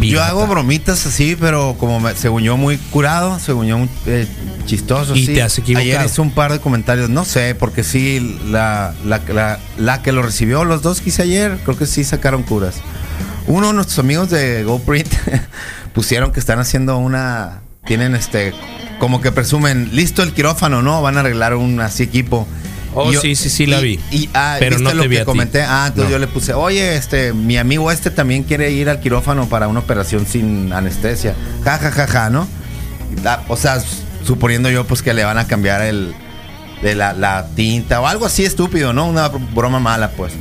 [0.00, 4.26] Yo hago bromitas así, pero como me- según yo muy curado, según yo muy eh,
[4.66, 5.16] chistoso.
[5.16, 5.34] Y sí.
[5.34, 5.82] te has equivocado.
[5.90, 10.12] Ayer hice un par de comentarios, no sé, porque sí, la, la, la, la que
[10.12, 12.76] lo recibió, los dos que hice ayer, creo que sí sacaron curas.
[13.46, 15.08] Uno de nuestros amigos de GoPrint
[15.94, 18.52] pusieron que están haciendo una, tienen este,
[18.98, 21.00] como que presumen, listo el quirófano, ¿no?
[21.02, 22.46] Van a arreglar un así equipo.
[22.98, 24.00] Oh, Y yo- sí, sí, sí, la y- vi.
[24.10, 25.62] Y, ah, Pero ¿viste no lo te vi que comenté?
[25.62, 26.10] Ah, entonces No.
[26.12, 29.80] yo le puse, oye, este, mi amigo este también quiere ir al quirófano para una
[29.80, 31.34] operación sin anestesia.
[31.62, 32.48] Ja, ja, ja, ja, ¿no?
[33.22, 33.82] La- o sea,
[34.24, 36.14] suponiendo yo pues que le van a cambiar el
[36.82, 39.06] de la, la tinta o algo así estúpido, ¿no?
[39.06, 40.32] Una br- broma mala, pues.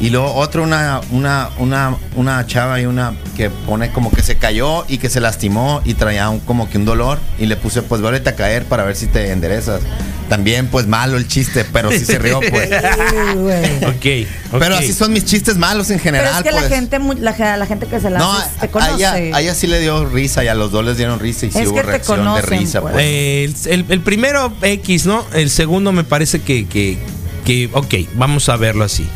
[0.00, 4.36] Y luego otro, una, una, una, una chava y una que pone como que se
[4.38, 7.18] cayó y que se lastimó y traía un, como que un dolor.
[7.38, 9.82] Y le puse, pues vuélvete a caer para ver si te enderezas.
[10.30, 12.70] También, pues malo el chiste, pero sí se rió, pues.
[13.36, 13.84] Güey.
[13.84, 14.28] Ok.
[14.58, 16.34] Pero así son mis chistes malos en Pero general.
[16.38, 16.62] es que pues.
[16.70, 19.06] la gente, la, ge- la gente que se la No, hace, te a, conoce.
[19.06, 21.46] a ella, a ella sí le dio risa y a los dos les dieron risa
[21.46, 22.94] y sí Es hubo que te reacción de risa, pues.
[22.94, 23.04] pues.
[23.06, 25.26] Eh, el, el- el primero X, ¿no?
[25.34, 26.96] El segundo me parece que, que,
[27.44, 29.06] que, ok, vamos a verlo así.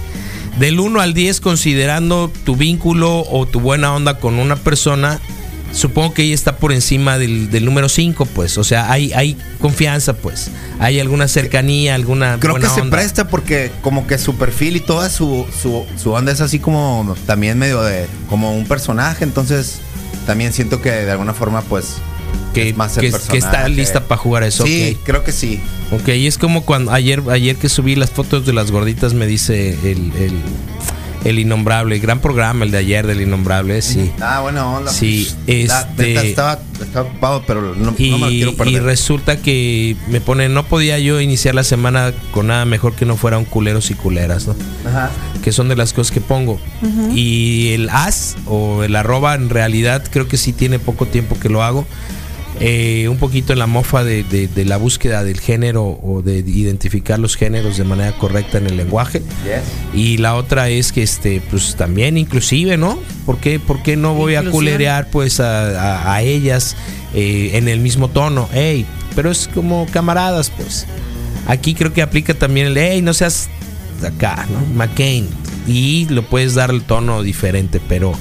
[0.58, 5.20] Del 1 al 10, considerando tu vínculo o tu buena onda con una persona,
[5.72, 8.56] supongo que ella está por encima del, del número 5, pues.
[8.56, 10.50] O sea, hay, hay confianza, pues.
[10.78, 12.38] Hay alguna cercanía, alguna.
[12.38, 12.96] Creo que se onda.
[12.96, 17.16] presta porque como que su perfil y toda su, su, su onda es así como
[17.26, 19.80] también medio de como un personaje, entonces
[20.26, 21.96] también siento que de alguna forma pues
[22.52, 24.64] Que, es más que- que está lista para jugar eso.
[24.64, 25.04] Sí, ok.
[25.04, 25.60] creo que sí.
[25.90, 29.26] Ok, y es como cuando ayer, ayer que subí las fotos de las gorditas me
[29.26, 30.32] dice el, el,
[31.24, 34.10] el innombrable, el gran programa, el de ayer del innombrable, sí.
[34.20, 34.92] Ah, bueno, onda.
[34.92, 38.54] Sí, La este- neta, estaba, estaba ocupado, pero no, Y, no me lo quiero y
[38.54, 38.82] perder.
[38.84, 43.16] resulta que me pone, no podía yo iniciar la semana con nada mejor que no
[43.16, 44.54] fuera un culeros y culeras, ¿no?
[44.88, 45.10] Ajá.
[45.42, 46.58] Que son de las cosas que pongo.
[47.14, 51.48] Y el as o el arroba en realidad creo que sí tiene poco tiempo que
[51.48, 51.86] lo hago.
[52.60, 56.38] Eh, un poquito en la mofa de, de- de la búsqueda del género o de
[56.38, 59.20] identificar los géneros de manera correcta en el lenguaje.
[59.44, 59.62] Yes.
[60.00, 62.98] Y la otra es que este, pues también inclusive, ¿no?
[63.26, 66.76] ¿Por qué, por qué no voy a culerear pues a, a- a ellas
[67.12, 68.48] eh, en el mismo tono?
[68.54, 68.86] Ey,
[69.16, 70.86] pero es como camaradas, pues.
[71.48, 73.48] Aquí creo que aplica también el, hey, no seas
[74.06, 74.74] acá, ¿no?
[74.76, 75.26] McCain.
[75.66, 78.12] Y lo puedes dar el tono diferente, pero...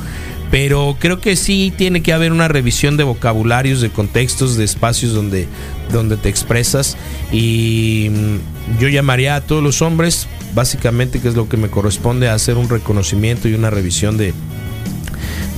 [0.53, 5.11] Pero creo que sí tiene que haber una revisión de vocabularios, de contextos, de espacios
[5.11, 5.47] donde,
[5.91, 6.95] donde te expresas.
[7.31, 12.29] Y mm, yo llamaría a todos los hombres, básicamente, que es lo que me corresponde,
[12.29, 14.31] a hacer un reconocimiento y una revisión de,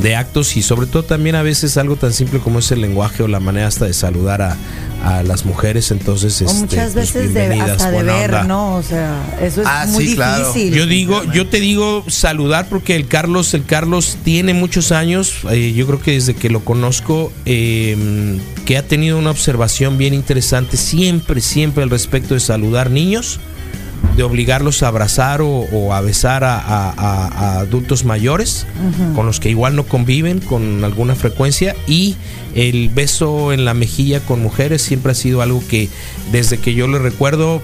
[0.01, 3.23] de actos y sobre todo también a veces algo tan simple como es el lenguaje
[3.23, 4.57] o la manera hasta de saludar a,
[5.03, 5.91] a las mujeres.
[5.91, 8.43] Entonces, O este, muchas pues, veces de, hasta de ver, onda.
[8.43, 8.75] ¿no?
[8.75, 10.47] O sea, eso es Ah, muy sí, claro.
[10.51, 10.73] difícil.
[10.73, 15.73] Yo digo, yo te digo saludar porque el Carlos, el Carlos tiene muchos años, eh,
[15.73, 20.75] yo creo que desde que lo conozco, eh, que ha tenido una observación bien interesante
[20.77, 23.39] siempre, siempre al respecto de saludar niños,
[24.15, 28.65] de obligarlos a abrazar o, o a besar a, a- a- a adultos mayores,
[29.15, 32.15] con los que igual no conviven con alguna frecuencia, y
[32.55, 35.89] el beso en la mejilla con mujeres siempre ha sido algo que
[36.31, 37.61] desde que yo lo recuerdo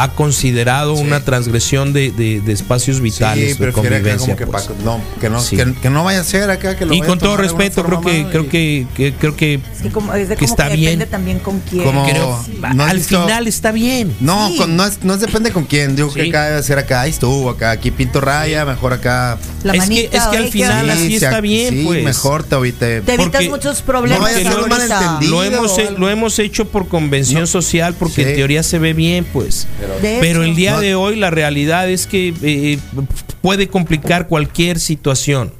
[0.00, 4.18] ha considerado una transgresión de, de- de espacios vitales Sí, de convivencia.
[4.18, 4.70] como que, pues.
[4.84, 5.56] no, que, no, Sí.
[5.56, 8.18] que, que no vaya a ser acá que lo y con todo respeto, creo que,
[8.18, 10.68] mala creo y- que, que- creo que Es que como, es de Que como está
[10.68, 10.90] que bien.
[10.98, 11.82] depende también con quién.
[11.84, 12.38] Como- creo-
[12.74, 13.20] ¿no has al visto?
[13.22, 14.14] final está bien.
[14.20, 14.56] No, Sí.
[14.58, 15.96] con- no, es, no es depende con quién.
[15.96, 16.28] Digo que Sí.
[16.28, 19.38] acá debe ser acá, ahí estuvo, acá, aquí pinto raya, mejor acá.
[19.64, 22.04] La es, que, es que al final así Sí, está sí, bien, sí, pues.
[22.04, 22.78] mejor te ahorita.
[22.78, 24.30] Te evitas Porque- muchos problemas.
[24.44, 25.20] No.
[25.22, 28.22] Lo hemos, lo hemos hecho por convención social porque Sí.
[28.22, 29.66] en teoría se ve bien, pues.
[30.00, 32.78] Pero el día de hoy la realidad es que eh,
[33.40, 35.52] puede complicar cualquier situación.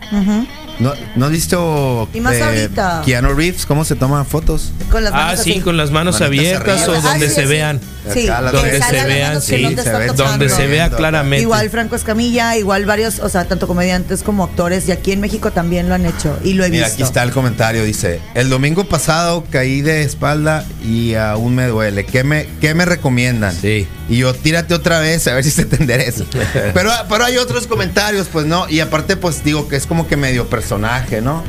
[0.81, 3.03] ¿No, ¿no has visto Y más ahorita.
[3.05, 4.71] Keanu Reeves cómo se toma fotos?
[4.93, 5.61] Con las Ah, manos sí, así.
[5.61, 6.99] con las manos Manitas abiertas arriba.
[6.99, 7.49] o donde Ah, sí, se sí.
[7.49, 7.81] vean.
[8.15, 10.07] Sí, Donde se vean, sí, te se ve-.
[10.15, 11.43] Donde se vea claramente.
[11.43, 15.51] Igual Franco Escamilla, igual varios, o sea, tanto comediantes como actores, y aquí en México
[15.51, 16.95] también lo han hecho, y lo he Mira, visto.
[16.95, 22.07] aquí está el comentario, dice, el domingo pasado caí de espalda y aún me duele.
[22.07, 23.53] ¿Qué me, qué me recomiendan?
[23.53, 23.87] Sí.
[24.09, 26.25] Y yo, tírate otra vez a ver si se te endereza.
[26.75, 28.69] pero, pero hay otros comentarios, pues no.
[28.69, 31.45] Y aparte, pues digo que es como que medio personaje, ¿no?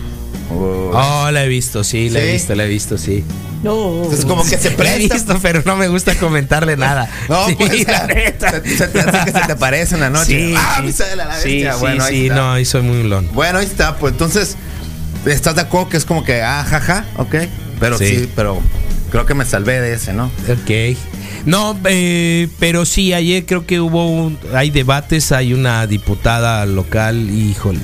[0.51, 3.23] Uh, Oh, la he visto, sí, la he visto, la he visto, sí.
[3.63, 4.09] No.
[4.11, 5.13] es como que se La he presta.
[5.15, 7.09] visto, pero no me gusta comentarle nada.
[7.29, 8.51] No, Sí, pues la neta.
[8.51, 10.25] se, se te hace que se te parece en la noche.
[10.25, 11.03] Sí, ah, sí.
[11.15, 11.73] la sí, bestia.
[11.73, 12.35] sí, bueno, ahí sí, está.
[12.35, 13.29] no, ahí soy muy ulón.
[13.33, 14.55] Bueno, ahí está, pues entonces,
[15.25, 17.35] ¿estás de acuerdo que es como que, ah, jaja, ok?
[17.79, 18.07] Pero sí.
[18.07, 18.29] Sí.
[18.35, 18.59] pero
[19.11, 20.25] creo que me salvé de ese, ¿no?
[20.49, 20.97] Ok.
[21.45, 27.29] No, eh, pero sí, ayer creo que hubo, un- hay debates, hay una diputada local,
[27.29, 27.79] híjole.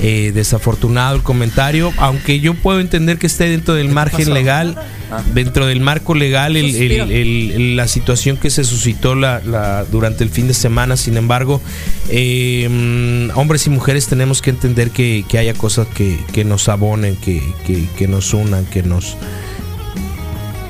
[0.00, 4.76] eh, desafortunado el comentario, aunque yo puedo entender que esté dentro del margen legal,
[5.34, 6.70] dentro del marco legal, el-
[7.10, 10.96] el- el- la situación que se suscitó la, la- durante el fin de semana.
[10.96, 11.60] Sin embargo,
[12.10, 16.68] eh, mm, hombres y mujeres tenemos que entender que, que haya cosas que, que nos
[16.68, 19.16] abonen, que, que- que nos unan, que nos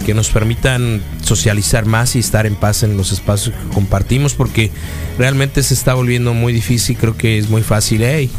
[0.08, 4.70] que nos permitan socializar más y estar en paz en los espacios que compartimos porque
[5.18, 8.30] realmente se está volviendo muy difícil creo que es muy fácil hey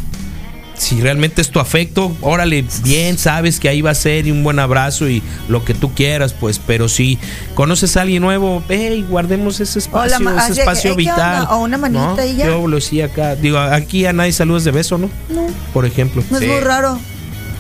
[0.76, 4.44] si realmente es tu afecto órale bien sabes que ahí va a ser y un
[4.44, 7.20] buen abrazo y lo que tú quieras pues pero si
[7.54, 11.56] conoces a alguien nuevo hey guardemos ese espacio Hola, ese espacio "Hey, ¿qué vital onda?"
[11.56, 12.26] O una manita ¿no?
[12.26, 12.48] y ya.
[12.48, 15.46] yo lo sí acá digo aquí a nadie saludas de beso no No.
[15.72, 16.50] por ejemplo No es Sí.
[16.50, 16.98] muy raro.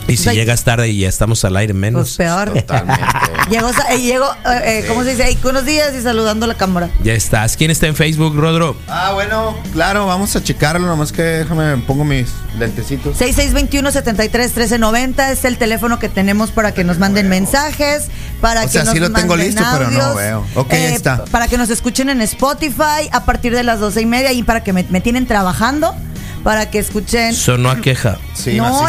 [0.07, 2.53] Y si Pues, llegas tarde y ya estamos al aire Pues menos peor.
[2.53, 3.03] Totalmente.
[3.49, 5.23] Llego, eh, llego eh, eh, ¿cómo se dice?
[5.27, 6.87] Ey, buenos días y saludando a la cámara.
[7.03, 11.23] ya estás quién está en Facebook Rodro ah, bueno, claro, vamos a checarlo, nomás que
[11.23, 12.27] déjame, pongo mis
[12.59, 13.19] lentecitos.
[13.19, 18.09] 6621-731390 es el teléfono que tenemos para que nos manden mensajes,
[18.39, 20.45] para O que sea, nos sí lo tengo listo, pero no veo.
[20.55, 21.25] Ok, ahí está.
[21.25, 24.63] Para que nos escuchen en Spotify a partir de las doce y media y para
[24.63, 25.95] que me, me tienen trabajando,
[26.43, 27.33] para que escuchen.
[27.33, 28.87] sonó a queja Sí, no,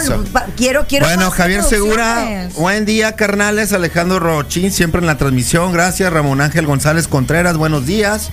[0.56, 1.06] quiero, quiero.
[1.06, 3.72] Bueno, Javier Segura, buen día, carnales.
[3.72, 5.72] Alejandro Rochín, siempre en la transmisión.
[5.72, 8.30] Gracias, Ramón Ángel González Contreras, buenos días.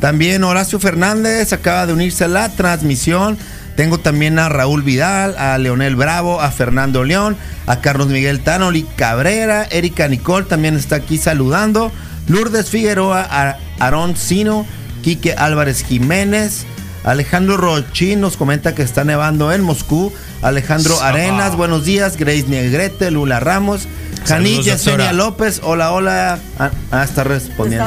[0.00, 3.36] También Horacio Fernández acaba de unirse a la transmisión.
[3.76, 8.82] Tengo también a Raúl Vidal, a Leonel Bravo, a Fernando León, a Carlos Miguel Tanoli
[8.82, 11.90] Cabrera, Erika Nicole también está aquí saludando.
[12.28, 14.66] Lourdes Figueroa, a Aarón Sino,
[15.02, 16.66] Quique Álvarez Jiménez.
[17.04, 20.12] Alejandro Rochín nos comenta que está nevando en Moscú.
[20.42, 22.16] Alejandro Arenas, buenos días.
[22.16, 23.88] Grace Negrete, Lula Ramos.
[24.26, 25.12] Janit Yesenia.
[25.12, 26.38] López, hola, hola.
[26.58, 27.86] Ah, ah, está respondiendo.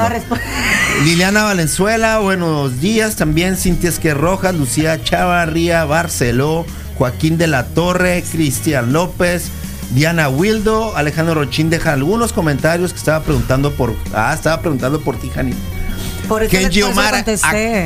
[1.04, 3.16] Liliana Valenzuela, buenos días.
[3.16, 9.48] También Cintia Esquer Rojas, Lucía Chavarría, Barceló, Joaquín de la Torre, Cristian López,
[9.92, 13.94] Diana Wildo, Alejandro Rochín deja algunos comentarios que estaba preguntando por.
[14.12, 15.56] Ah, estaba preguntando por ti, Janit.
[16.28, 17.24] Por eso le- Kenji por eso le Omar,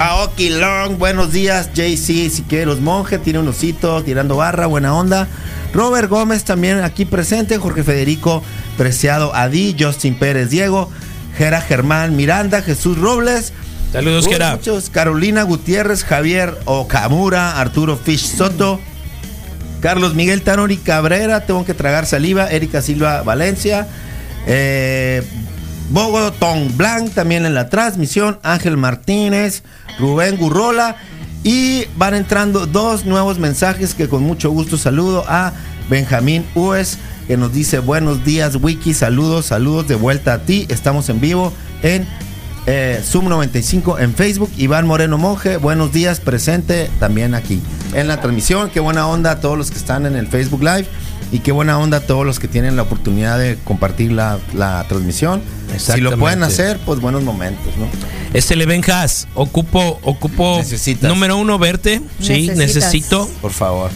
[0.01, 1.71] Aoki Long, buenos días.
[1.75, 5.27] JC Siqueiros Monje, tiene un osito, tirando barra, buena onda.
[5.75, 7.59] Robert Gómez también aquí presente.
[7.59, 8.43] Jorge Federico
[8.77, 10.91] Preciado Adi, Justin Pérez Diego,
[11.37, 13.53] Jera Germán Miranda, Jesús Robles.
[13.93, 14.53] Saludos, Uy, Jera.
[14.57, 14.89] muchos.
[14.91, 18.81] Carolina Gutiérrez, Javier Okamura, Arturo Fish Soto.
[19.81, 23.87] Carlos Miguel Tanori Cabrera, tengo que tragar saliva, Erika Silva Valencia,
[24.47, 25.23] eh,
[25.91, 29.63] Bogotón Blanc también en la transmisión, Ángel Martínez,
[29.99, 30.97] Rubén Gurrola
[31.45, 35.53] y van entrando dos nuevos mensajes que con mucho gusto saludo a
[35.89, 41.09] Benjamín Ues que nos dice buenos días Wiki, saludos, saludos de vuelta a ti, estamos
[41.09, 42.07] en vivo en
[42.71, 44.51] eh, Zoom 95 en Facebook.
[44.59, 47.63] Iván Moreno Monje, buenos días, presente también aquí
[47.95, 48.69] en la transmisión.
[48.69, 50.87] Qué buena onda a todos los que están en el Facebook Live
[51.33, 54.85] y qué buena onda a todos los que tienen la oportunidad de compartir la, la
[54.89, 55.43] transmisión.
[55.77, 57.87] Si lo pueden hacer, pues buenos momentos, ¿no?
[58.33, 61.09] Este le Benjas, ocupo, ocupo Necesitas.
[61.09, 62.57] número uno verte, sí, Necesitas.
[62.57, 63.31] necesito.
[63.41, 63.91] Por favor.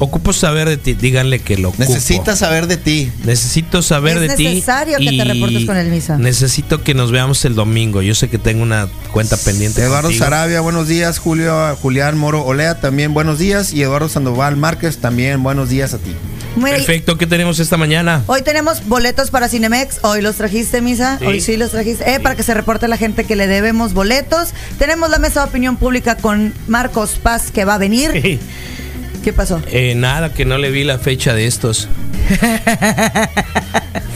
[0.00, 0.94] Ocupo saber de ti.
[0.94, 1.82] Díganle que lo ocupo.
[1.82, 3.10] Necesitas saber de ti.
[3.24, 4.44] Necesito saber Es de ti.
[4.44, 6.16] necesario que te reportes con el Misa.
[6.18, 8.00] Necesito que nos veamos el domingo.
[8.00, 9.82] Yo sé que tengo una cuenta pendiente.
[9.82, 10.24] Eduardo contigo.
[10.24, 11.18] Sarabia, buenos días.
[11.18, 13.72] Julio Julián Moro Olea, también buenos días.
[13.72, 16.12] Y Eduardo Sandoval Márquez, también buenos días a ti.
[16.62, 18.22] Perfecto, ¿qué tenemos esta mañana?
[18.26, 19.98] Hoy tenemos boletos para Cinemex.
[20.02, 21.18] Hoy los trajiste, Misa.
[21.18, 21.24] Sí.
[21.26, 22.14] Hoy sí los trajiste.
[22.14, 24.50] Eh, para que se reporte la gente que le debemos boletos.
[24.78, 28.40] Tenemos la mesa de opinión pública con Marcos Paz que va a venir.
[29.24, 29.60] ¿Qué pasó?
[29.70, 31.88] Eh, nada, que no le vi la fecha de estos.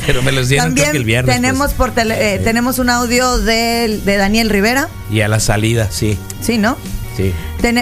[0.07, 1.35] Pero me los dieron creo También que el viernes.
[1.37, 4.89] tenemos por tele- eh, tenemos un audio de, de Daniel Rivera.
[5.09, 5.17] pues.
[5.19, 6.19] Y a la salida, sí.
[6.41, 6.77] Sí, ¿no?
[7.17, 7.33] Sí.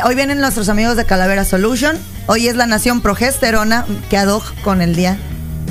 [0.04, 1.96] Hoy vienen nuestros amigos de Calavera Solution.
[2.26, 5.18] Hoy es la Nación Progesterona, que ad hoc con el día.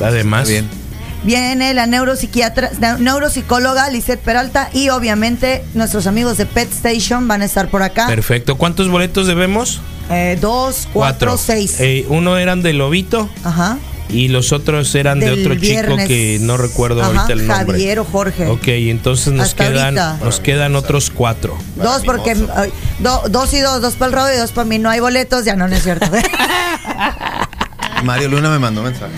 [0.03, 0.49] Además.
[0.49, 0.79] Está bien.
[1.23, 7.41] Viene la neuropsiquiatra, la neuropsicóloga Lisette Peralta y obviamente nuestros amigos de Pet Station van
[7.41, 8.07] a estar por acá.
[8.07, 8.57] Perfecto.
[8.57, 9.81] ¿Cuántos boletos debemos?
[10.09, 11.75] Eh, dos, cuatro, seis.
[11.79, 13.77] Eh, uno eran de Lobito Ajá.
[14.09, 15.97] Y los otros eran de otro viernes.
[15.97, 17.77] chico que no recuerdo Ajá, ahorita el nombre.
[17.77, 18.47] Javier o Jorge.
[18.47, 20.25] Ok, entonces nos Hasta quedan, ahorita.
[20.25, 21.57] nos quedan otros cuatro.
[21.75, 24.79] Dos porque ay, do- dos y dos, dos para el rodo y dos para mí.
[24.79, 26.07] No hay boletos, ya no, no es cierto.
[28.03, 29.13] Mario Luna me mandó mensaje.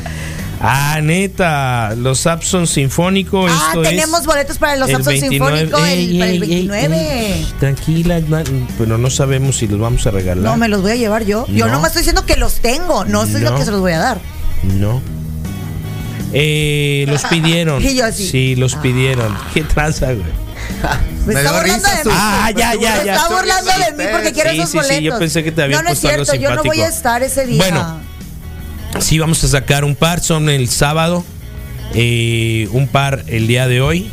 [0.63, 3.47] Ah, neta, los Sapson Sinfónico.
[3.47, 5.29] ah, esto tenemos es boletos para los el 29.
[5.59, 6.97] Sinfónico el, Ey, para el ey, ey, 29.
[7.35, 8.21] ey, tranquila,
[8.77, 10.43] pero no sabemos si los vamos a regalar.
[10.43, 11.47] No, me los voy a llevar yo.
[11.47, 11.73] Yo No.
[11.73, 13.57] no me estoy diciendo que los tengo, no estoy diciendo No.
[13.57, 14.19] que se los voy a dar.
[14.63, 15.01] No.
[16.33, 17.83] Eh, los pidieron.
[17.83, 18.27] Y yo así.
[18.27, 19.35] Sí, los pidieron.
[19.53, 20.25] ¿Qué tranza, güey?
[21.25, 22.11] Me, Me está burlando de mí.
[22.13, 23.15] Ah, ya, ya, Me ya.
[23.15, 25.03] está Estoy burlando de mí porque quiere Sí, esos sí, sí, boletos.
[25.03, 27.21] yo pensé que te había No, no es algo cierto, yo no voy a estar
[27.23, 27.57] ese día.
[27.63, 27.99] Bueno,
[28.99, 31.23] Sí, vamos a sacar un par, son el sábado.
[31.93, 34.09] eh, un par el día de hoy.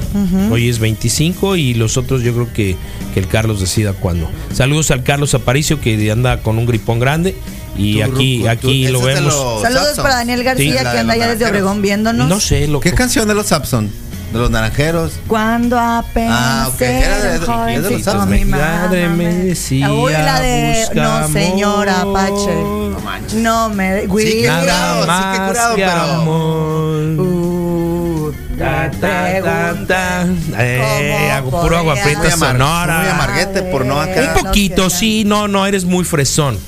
[0.51, 2.77] Hoy es 25 y los otros yo creo que,
[3.15, 4.29] que el Carlos decida cuándo.
[4.53, 7.37] Saludos al Carlos Aparicio que anda con un gripón grande.
[7.77, 9.35] Y aquí, aquí lo vemos.
[9.35, 10.03] los Saludos Sapson.
[10.05, 11.47] para Daniel García Sí, que anda ya desde.
[11.47, 12.29] Obregón viéndonos.
[12.29, 12.81] No sé, loco.
[12.81, 13.91] ¿Qué canción de los Sapson?
[14.33, 15.13] ¿De los naranjeros?
[15.27, 18.29] Cuando apenas Ah, ok, era de- de- de los Sapson.
[18.31, 22.01] mi Madre me decía, Uy, la de No, señora.
[22.03, 22.55] Apache.
[22.55, 23.35] No manches.
[23.35, 24.03] No me.
[24.03, 27.03] Sí, qué curado, sí, qué curado, que pero- amor.
[27.21, 30.27] Uh, Ta, ta, ta, ta.
[30.59, 32.99] Eh, hago ¿Cómo puro agua amar- sonora.
[32.99, 34.35] muy amarguete por no acá.
[34.37, 36.59] Un poquito, sí, no, no, eres muy fresón.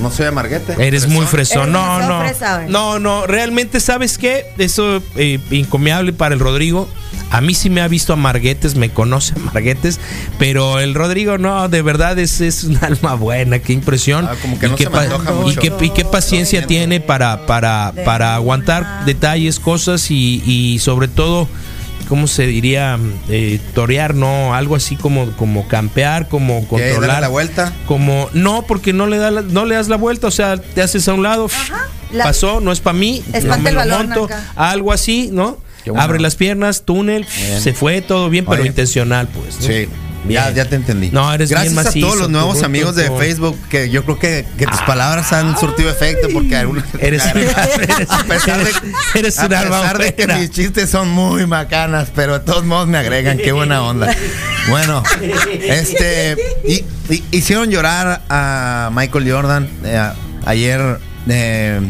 [0.00, 0.74] No soy amarguete.
[0.78, 1.72] Eres muy fresón.
[1.72, 2.20] No, no.
[2.20, 2.66] fresa.
[2.68, 3.26] No, no.
[3.26, 4.46] Realmente, ¿sabes qué?
[4.58, 6.88] Eso, eh, incomiable para el Rodrigo.
[7.30, 9.98] A mí sí me ha visto a Marguetes, me conoce a Marguetes,
[10.38, 14.28] pero el Rodrigo no, de verdad es, es un alma buena, qué impresión.
[14.30, 15.60] Ah, como que y, no qué se me antoja y mucho.
[15.60, 21.48] qué, y qué paciencia tiene para, para, para aguantar detalles, cosas y, y sobre todo,
[22.08, 22.98] ¿cómo se diría?
[23.28, 24.54] Eh, torear, ¿no?
[24.54, 26.76] Algo así como, como campear, como ¿Qué?
[26.76, 27.20] ¿Darle controlar.
[27.20, 27.72] la vuelta?
[27.86, 30.82] Como, no, porque no le, da la- no le das la vuelta, o sea, te
[30.82, 31.48] haces a un lado,
[32.12, 34.52] La- pasó, no es para mí, no me el lo balón monto, acá.
[34.56, 35.58] algo así, ¿no?
[35.84, 36.00] Bueno.
[36.02, 37.60] Abre las piernas, túnel, Bien.
[37.60, 38.68] se fue todo bien, pero Oye.
[38.68, 39.60] intencional, pues.
[39.60, 39.66] ¿no?
[39.68, 39.88] Sí.
[40.28, 41.10] Ya, ya te entendí.
[41.10, 43.10] No, eres Gracias bien a macizo, todos los nuevos amigos de.
[43.10, 47.54] Facebook que yo creo que, que tus palabras han surtido efecto porque algunos Eres, eres,
[48.10, 48.70] a pesar de,
[49.14, 52.98] eres a pesar de que mis chistes son muy macanas, pero de todos modos me
[52.98, 54.14] agregan, qué buena onda.
[54.68, 55.02] Bueno,
[55.62, 60.10] este y- y- hicieron llorar a Michael Jordan eh,
[60.44, 61.80] ayer eh,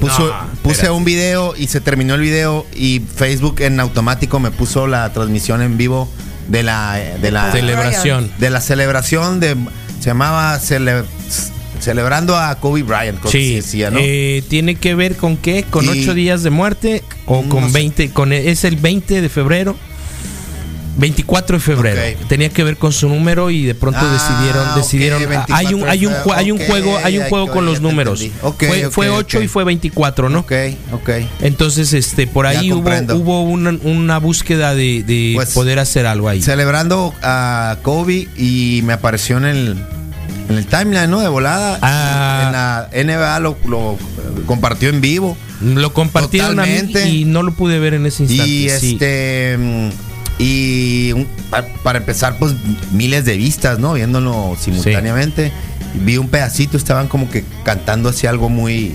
[0.00, 4.50] puso, No, puse un video y se terminó el video y Facebook en automático me
[4.50, 6.08] puso la transmisión en vivo
[6.52, 8.30] de la de la Celebración.
[8.38, 9.56] de la celebración de
[10.00, 11.04] se llamaba cele-
[11.80, 13.98] celebrando a Kobe Bryant que Sí, se decía, ¿no?
[14.00, 17.66] eh, tiene que ver con qué, con Y- ocho días de muerte o No con
[17.68, 17.72] sé.
[17.72, 19.76] 20, con es el 20 de febrero,
[20.96, 22.18] 24 de febrero.
[22.28, 25.18] Tenía que ver con su número y de pronto Ah, decidieron, decidieron.
[25.20, 26.12] 24 hay un, hay un,
[26.58, 28.24] hay juego, hay un juego con los números.
[28.58, 29.44] fue, fue 8 ok.
[29.44, 30.40] y fue 24, ¿no?
[30.40, 30.52] Ok,
[30.92, 31.10] ok.
[31.40, 36.42] Entonces, este, por ahí hubo, una, una búsqueda de, de Pues, poder hacer algo ahí.
[36.42, 39.76] Celebrando a Kobe y me apareció en el
[40.48, 41.20] en el timeline, ¿no?
[41.20, 41.78] De volada.
[41.82, 42.88] Ah.
[42.92, 43.96] En la NBA lo, lo
[44.46, 45.36] compartió en vivo.
[45.62, 48.50] Lo compartieron a mí y no lo pude ver en ese instante.
[48.50, 48.92] Y sí.
[48.94, 49.56] este
[50.42, 51.26] y un-
[51.82, 52.54] para empezar pues
[52.92, 53.92] miles de vistas, ¿no?
[53.94, 55.52] Viéndolo simultáneamente.
[55.94, 58.94] Vi un pedacito, estaban como que cantando así algo muy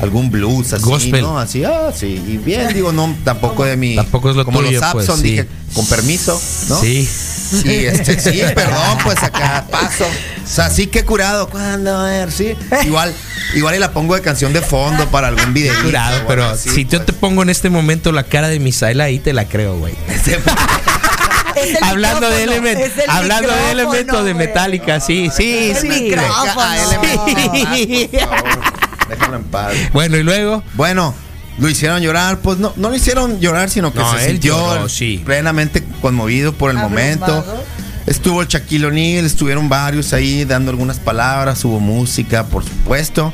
[0.00, 1.22] algún blues así, Gospel.
[1.22, 1.38] ¿no?
[1.38, 4.80] Así, ah, sí, y bien, digo, no tampoco de mi Tampoco es lo como tuyo,
[4.80, 5.30] los pues, Sapson, sí.
[5.30, 6.80] dije, con permiso, ¿no?
[6.80, 7.08] Sí.
[7.44, 10.04] Sí, este, sí, perdón, pues acá paso.
[10.04, 11.48] O sea, sí que curado.
[11.48, 11.96] ¿Cuándo?
[11.96, 12.56] A ver, sí.
[12.84, 13.14] Igual,
[13.54, 15.74] igual y la pongo de canción de fondo para algún video.
[15.82, 19.32] Curado, pero si yo te pongo en este momento la cara de Misael ahí te
[19.32, 19.94] la creo, güey.
[21.82, 24.34] Hablando de micrófono, elemento, es el hablando de micrófono, elemento de.
[24.34, 25.88] Metallica, sí, sí, el sí.
[25.88, 26.52] micrófono.
[29.14, 29.20] Sí.
[29.20, 29.72] Déjalo en paz.
[29.92, 30.62] Bueno, y luego.
[30.74, 31.14] Bueno,
[31.58, 34.56] lo hicieron llorar, pues no, no lo hicieron llorar, sino que No, se él sintió
[34.56, 35.22] lloró, sí.
[35.24, 37.00] plenamente conmovido por el Abrumado.
[37.00, 37.64] momento.
[38.06, 43.32] Estuvo el Shaquille O'Neal, estuvieron varios ahí dando algunas palabras, hubo música, por supuesto.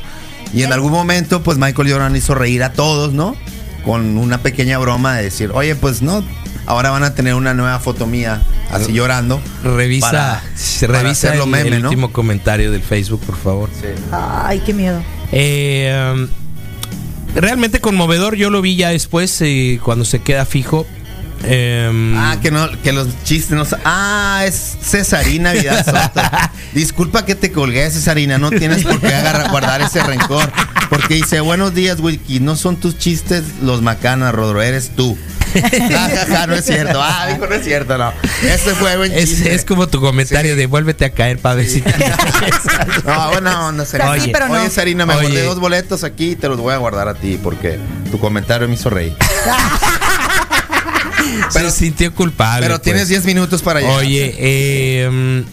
[0.53, 3.35] Y en algún momento, pues Michael Jordan hizo reír a todos, ¿no?
[3.83, 6.23] Con una pequeña broma de decir, oye, pues no,
[6.67, 9.41] ahora van a tener una nueva foto mía, así llorando.
[9.63, 10.43] Revisa, para-
[10.87, 11.89] para revisa hacerlo el, meme, el ¿no?
[11.89, 13.69] último comentario del Facebook, por favor.
[14.11, 15.01] Ay, qué miedo.
[15.31, 16.27] Eh, um,
[17.35, 18.35] realmente conmovedor.
[18.35, 20.85] Yo lo vi ya después, eh, cuando se queda fijo.
[21.43, 23.63] Em, Ah, que no, que los chistes no.
[23.83, 26.21] Ah, es Cesarina Vidal Soto.
[26.73, 28.37] Disculpa que te colgué, Cesarina.
[28.37, 30.51] No tienes por qué agarrar- guardar ese rencor.
[30.89, 32.39] Porque dice, buenos días, Wiki.
[32.41, 35.17] No son tus chistes los macanas, Rodro, eres tú.
[35.89, 37.01] Ja, ja, ja, no es cierto.
[37.01, 38.13] Ah, dijo, no es cierto, no.
[38.43, 39.53] Ese fue buen es, chiste.
[39.53, 40.57] es como tu comentario Sí.
[40.57, 41.93] de vuélvete a caer para ver si te
[43.05, 44.01] No, bueno, no sé.
[44.01, 44.59] Oye, pero no.
[44.61, 47.39] oye, Sarina, me guardé dos boletos aquí y te los voy a guardar a ti
[47.41, 47.79] porque
[48.11, 49.15] tu comentario me hizo reír.
[51.49, 52.65] se sintió culpable.
[52.65, 52.81] Pero pues.
[52.83, 53.97] tienes 10 minutos para llegar.
[53.97, 55.43] Oye, eh,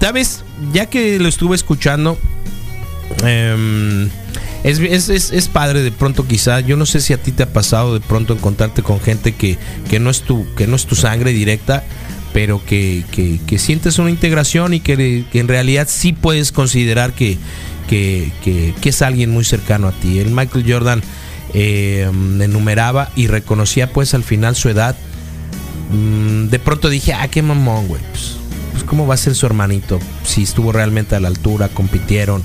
[0.00, 0.44] ¿sabes?
[0.72, 2.18] Ya que lo estuve escuchando,
[3.24, 4.08] eh,
[4.68, 7.52] es, es- es- padre de pronto quizá, yo no sé si a ti te ha
[7.52, 9.58] pasado de pronto encontrarte con gente que,
[9.88, 11.84] que, no, es tu, que no es tu sangre directa,
[12.32, 17.38] pero que, que- sientes una integración y que, en realidad sí puedes considerar que-
[17.88, 18.32] que
[18.82, 20.18] es alguien muy cercano a ti.
[20.18, 21.02] El Michael Jordan
[21.54, 22.08] eh,
[22.40, 24.96] enumeraba y reconocía pues al final su edad
[25.88, 28.02] Mm, de pronto dije, ah, qué mamón, güey.
[28.10, 28.36] Pues,
[28.72, 30.00] pues, ¿cómo va a ser su hermanito?
[30.24, 32.42] Si estuvo realmente a la altura, compitieron.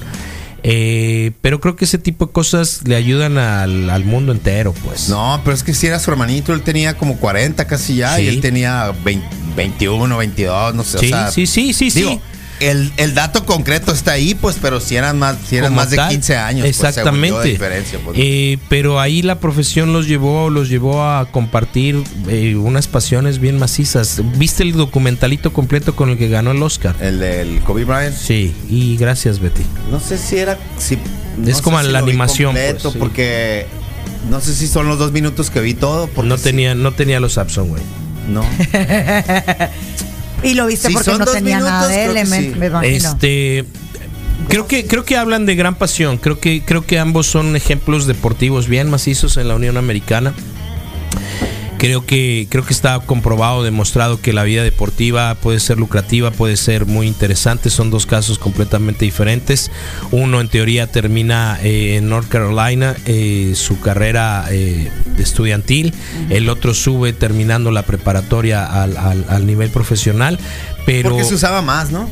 [0.63, 5.09] Eh, pero creo que ese tipo de cosas le ayudan al, al mundo entero, pues.
[5.09, 8.23] No, pero es que si era su hermanito, él tenía como 40 casi ya Sí.
[8.23, 10.99] y él tenía 20 21, 22, no sé.
[10.99, 12.19] Sí, o sea, sí, sí, sí, digo, sí.
[12.61, 15.97] El, el dato concreto está ahí, pues, pero si eran más, si eran más de
[15.97, 16.09] tal.
[16.09, 16.61] 15 años.
[16.61, 17.49] pues, Exactamente.
[17.49, 18.17] diferencia, pues.
[18.19, 23.57] Eh, pero ahí la profesión los llevó, los llevó a compartir eh, unas pasiones bien
[23.57, 24.21] macizas.
[24.37, 26.95] ¿Viste el documentalito completo con el que ganó el Oscar?
[27.01, 28.15] el del Kobe Bryant.
[28.15, 29.63] Sí, y gracias, Betty.
[29.89, 30.57] No sé si era.
[30.77, 30.97] Si,
[31.37, 32.99] no Es como si la animación, completo, pues, sí.
[32.99, 33.65] Porque
[34.29, 36.07] no sé si son los dos minutos que vi todo.
[36.07, 37.81] Porque No sí- tenía, no tenía los Sapson, güey.
[38.29, 38.45] No.
[40.43, 42.53] Y lo viste Sí, porque no tenía nada de creo él, que me, sí.
[42.57, 42.95] me imagino.
[43.09, 43.65] Este
[44.47, 46.17] creo que creo que hablan de gran pasión.
[46.17, 50.33] Creo que creo que ambos son ejemplos deportivos bien macizos en la Unión Americana.
[51.81, 56.55] Creo que creo que está comprobado, demostrado que la vida deportiva puede ser lucrativa, puede
[56.55, 57.71] ser muy interesante.
[57.71, 59.71] Son dos casos completamente diferentes.
[60.11, 65.95] Uno en teoría termina eh, en North Carolina eh, su carrera eh, estudiantil.
[66.29, 70.37] El otro sube terminando la preparatoria al, al- al nivel profesional.
[70.85, 72.07] Pero Porque se usaba más, ¿no?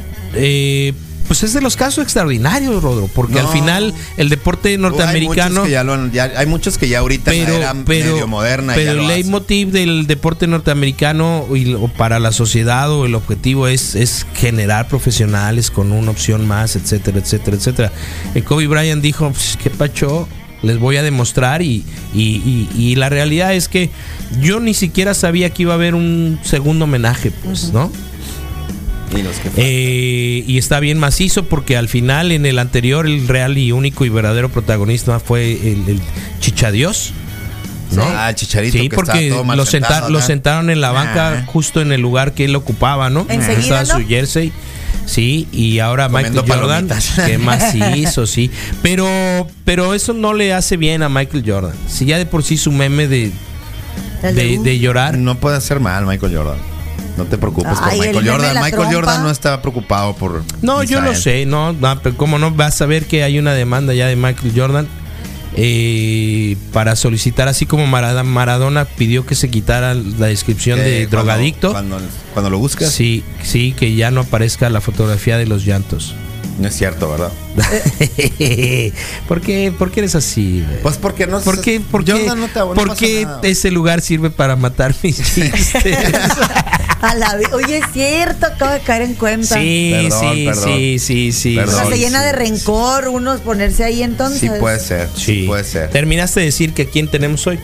[1.30, 3.42] Eh, pues es de los casos extraordinarios, Rodro, porque No.
[3.42, 6.90] al final el deporte norteamericano, Hay muchos que ya, lo han- ya- hay muchos que
[6.90, 8.74] ya ahorita en la pero, era pero, medio moderna.
[8.76, 13.96] pero el leitmotiv del deporte norteamericano y lo- para la sociedad o el objetivo es,
[13.96, 17.92] es generar profesionales con una opción más, etcétera, etcétera, etcétera.
[18.34, 20.28] El Kobe Bryant dijo, pues, qué pacho,
[20.62, 23.90] les voy a demostrar y, y- y- y la realidad es que
[24.42, 27.92] yo ni siquiera sabía que iba a haber un segundo homenaje, pues, ¿no?
[29.18, 33.28] Y los que Eh, y está bien macizo porque al final en el anterior el
[33.28, 36.02] real y único y verdadero protagonista fue el, el
[36.40, 37.14] Chichadios.
[37.92, 38.04] ¿no?
[38.06, 38.78] Ah, el Chicharito.
[38.78, 40.28] Sí, que porque estaba todo mal lo, sentado, senta- lo acá.
[40.28, 41.44] sentaron en la banca Ah.
[41.48, 43.26] justo en el lugar que él ocupaba, ¿no?
[43.30, 44.04] Enseguida, Estaba ¿no?
[44.04, 44.52] su jersey.
[45.08, 47.26] Sí, y ahora Comiendo Michael Jordan, palomitas.
[47.26, 48.52] que macizo, sí.
[48.84, 49.08] Pero,
[49.66, 51.74] pero eso no le hace bien a Michael Jordan.
[51.88, 53.32] Si ya de por sí su meme de,
[54.22, 55.18] de, de- de llorar.
[55.18, 56.58] No puede hacer mal Michael Jordan.
[57.20, 58.54] No te preocupes Ay, por el Michael meme de Jordan.
[58.56, 58.96] la Michael trompa.
[58.96, 60.44] Jordan no estaba preocupado por.
[60.62, 61.44] No, yo lo Israel.
[61.44, 64.16] sé, no, no, pero como no vas a ver que hay una demanda ya de
[64.16, 64.88] Michael Jordan
[65.56, 70.98] eh, para solicitar, así como Marada- Maradona pidió que se quitara la descripción Que de
[71.08, 71.72] cuando- drogadicto.
[71.72, 72.00] Cuando,
[72.34, 72.92] cuando lo buscas.
[72.92, 76.16] Sí, sí, que ya no aparezca la fotografía de los llantos.
[76.60, 77.32] No es cierto, ¿verdad?
[79.28, 80.64] ¿Por qué, por qué eres así?
[80.68, 80.82] güey?
[80.82, 83.40] Pues porque no ¿Por qué, por qué- Jordan no te no por pasa qué nada.
[83.44, 85.72] ese lugar sirve para matar mis chistes?
[87.02, 89.56] A la Oye, es cierto, acabo de caer en cuenta.
[89.56, 90.64] sí, Perdón, sí, perdón.
[90.66, 91.58] sí, sí, sí.
[91.58, 92.26] O sea, se llena sí.
[92.26, 94.40] de rencor unos ponerse ahí entonces.
[94.42, 95.08] Sí puede ser.
[95.16, 95.90] Sí, Sí, puede ser.
[95.92, 97.58] Terminaste de decir que quién tenemos hoy.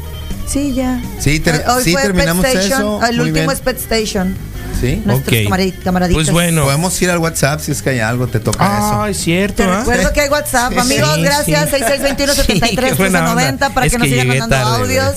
[0.47, 1.01] Sí, ya.
[1.19, 2.79] Sí, ter- Hoy sí, fue terminamos Pet Station.
[2.81, 3.05] eso.
[3.07, 3.51] El Muy último bien.
[3.51, 4.38] es Pet Station.
[4.79, 5.01] Sí.
[5.05, 5.49] Nuestros Ok.
[5.49, 6.15] camaradi- camaraditas.
[6.23, 6.63] Pues bueno.
[6.65, 9.05] Podemos ir al WhatsApp si es que hay algo, te toca Ah, eso.
[9.07, 9.63] es cierto.
[9.63, 9.79] Te ¿ah?
[9.79, 10.71] recuerdo que hay WhatsApp.
[10.73, 11.21] Sí, Amigos, sí.
[11.23, 11.69] gracias.
[11.69, 11.75] Sí.
[11.77, 13.33] 6621 Sí, qué buena onda.
[13.33, 15.15] 90 para Es que nos que sigan mandando tarde, audios.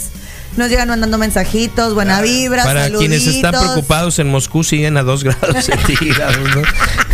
[0.58, 2.98] Nos llegan mandando mensajitos, buena vibra, Para saluditos.
[2.98, 6.62] quienes están preocupados en Moscú siguen a 2 grados centígrados, ¿no?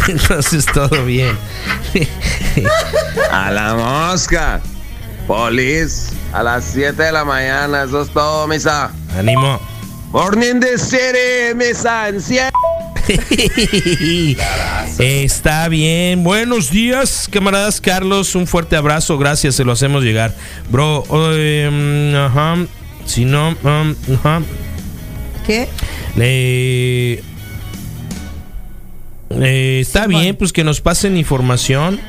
[0.09, 1.37] Entonces todo bien.
[3.31, 4.63] A la mosca.
[5.27, 8.91] Polis, a las 7 de la mañana, eso es todo, misa.
[9.15, 9.61] Ánimo.
[10.11, 12.51] Morning the city, misa, en 100.
[14.99, 16.25] Está bien.
[16.25, 18.35] Buenos días, camaradas Carlos.
[18.37, 19.19] Un fuerte abrazo.
[19.19, 20.35] Gracias, se lo hacemos llegar.
[20.71, 22.57] Bro, eh, ajá.
[23.07, 23.95] Si no, um.
[25.47, 25.69] ¿Qué?
[26.17, 27.23] Eh,
[29.31, 32.01] eh, está bien, pues que nos pasen información.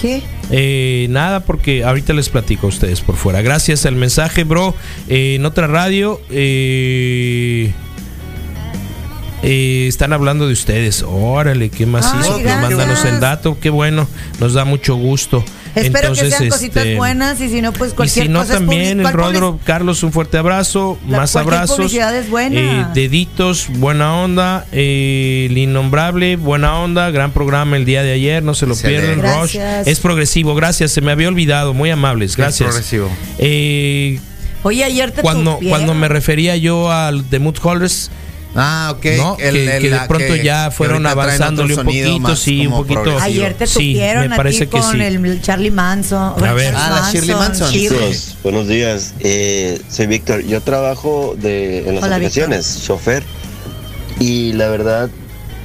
[0.00, 0.22] ¿Qué?
[0.50, 3.42] Eh, nada, porque ahorita les platico a ustedes por fuera.
[3.42, 4.74] Gracias al mensaje, bro.
[5.08, 7.72] Eh, en otra radio eh,
[9.42, 11.04] están hablando de ustedes.
[11.06, 12.36] Órale, qué macizo.
[12.36, 14.08] Ay, Pues mándanos el dato, qué bueno.
[14.40, 15.44] Nos da mucho gusto.
[15.86, 18.40] Espero que sean Entonces, cositas este, buenas y si no, pues y cualquier si no,
[18.40, 21.76] cosa es también el public- ¿cuál Rodro, Carlos, un fuerte abrazo, La- más abrazos.
[21.76, 22.60] publicidad es buena.
[22.60, 24.66] eh, deditos, buena onda.
[24.72, 27.10] eh, el innombrable, buena onda.
[27.10, 29.14] Gran programa el día de ayer, no se lo Excelente.
[29.14, 29.40] pierdan.
[29.42, 29.56] Rush
[29.86, 30.90] es progresivo, gracias.
[30.92, 32.68] Se me había olvidado, muy amables, gracias.
[32.68, 33.10] progresivo.
[33.38, 34.20] Eh,
[34.64, 35.70] Oye, ayer te cuando, tupieron.
[35.78, 38.10] cuando me refería yo al The Mood Holders,
[38.54, 39.04] Ah, ok.
[39.18, 39.36] ¿no?
[39.38, 43.02] El- que, el- que de pronto que- ya fueron avanzándole un poquito, sí, un poquito.
[43.02, 43.24] progresivo.
[43.24, 45.00] Ayer te Sí, a ti que con sí.
[45.02, 46.44] el Charlie Manson.
[46.44, 46.74] A ver.
[46.76, 47.70] Ah, la Shirley Manson.
[47.70, 48.10] Shirley.
[48.12, 49.14] Chicos, buenos días.
[49.20, 50.44] Eh, soy Víctor.
[50.44, 53.22] Yo trabajo de, en las Hola, aplicaciones, chofer.
[54.18, 55.10] Y la verdad,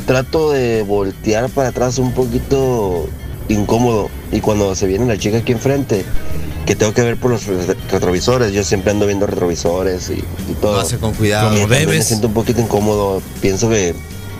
[0.05, 3.09] trato de voltear para atrás un poquito
[3.49, 4.09] incómodo.
[4.31, 6.05] Y cuando se viene la chica aquí enfrente,
[6.65, 10.53] que tengo que ver por los re- retrovisores, yo siempre ando viendo retrovisores y, y
[10.61, 10.73] todo.
[10.75, 11.49] Lo hace con cuidado.
[11.49, 11.67] Como.
[11.67, 13.21] Me siento un poquito incómodo.
[13.41, 13.93] Pienso que,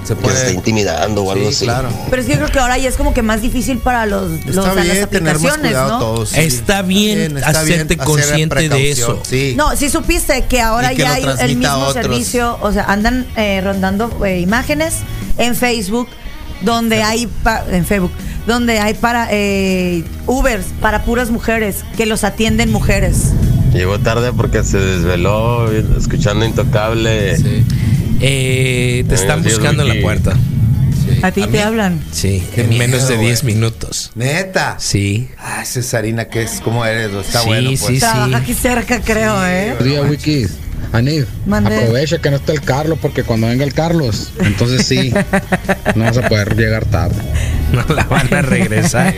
[0.05, 0.35] Se que puede.
[0.37, 1.65] está intimidando o algo Sí, así.
[1.65, 1.89] claro.
[2.09, 4.31] Pero es que yo creo que ahora ya es como que más difícil para los,
[4.45, 5.99] los Está a las bien tener más aplicaciones, ¿no?
[5.99, 6.29] todos.
[6.29, 6.39] sí.
[6.39, 9.21] Está bien hacerte consciente de eso.
[9.27, 9.53] Sí.
[9.57, 13.25] No, sí supiste que ahora Y que ya hay el mismo servicio, o sea, andan
[13.35, 14.95] eh, rondando eh, imágenes
[15.37, 16.07] en Facebook
[16.61, 18.11] donde hay pa- en Facebook
[18.47, 23.31] donde hay para eh, Ubers para puras mujeres que los atienden mujeres.
[23.73, 27.35] Llegó tarde porque se desveló escuchando Intocable.
[28.21, 30.33] Eh, te están buscando en la puerta.
[31.21, 31.57] A ti ¿A te mí?
[31.59, 32.01] hablan.
[32.11, 33.55] Sí, Qué en menos de miedo, 10 güey.
[33.55, 34.11] minutos.
[34.15, 34.75] Neta.
[34.79, 35.29] Sí.
[35.37, 36.59] Ay, Cesarina, ¿qué es?
[36.61, 37.11] ¿Cómo eres?
[37.13, 37.79] Está Sí, bueno, pues.
[37.81, 39.75] sí, Trabaja aquí cerca, creo, ¿eh?
[39.77, 40.49] Buenos días, Wikis.
[40.91, 41.75] Anid, Mande.
[41.77, 45.11] aprovecha que no está el Carlos, porque cuando venga el Carlos, entonces sí,
[45.95, 47.15] no vas a poder llegar tarde.
[47.73, 49.15] No la van a regresar.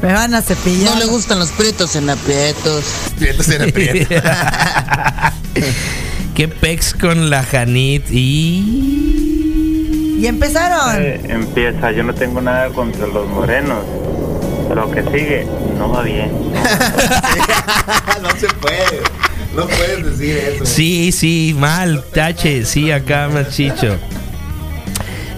[0.00, 0.94] Me van a cepillar.
[0.94, 2.84] No le gustan los prietos en aprietos.
[3.18, 4.14] Prietos en aprieto.
[6.36, 9.00] Qué pex con la Janit y.
[10.20, 11.02] Y empezaron.
[11.28, 13.84] empieza, yo no tengo nada contra los morenos.
[14.72, 15.44] Lo que sigue
[15.76, 16.30] no va bien.
[18.22, 19.02] no se puede.
[19.56, 20.64] No puedes decir eso.
[20.64, 23.98] Sí, sí, mal, tache, sí, acá machicho.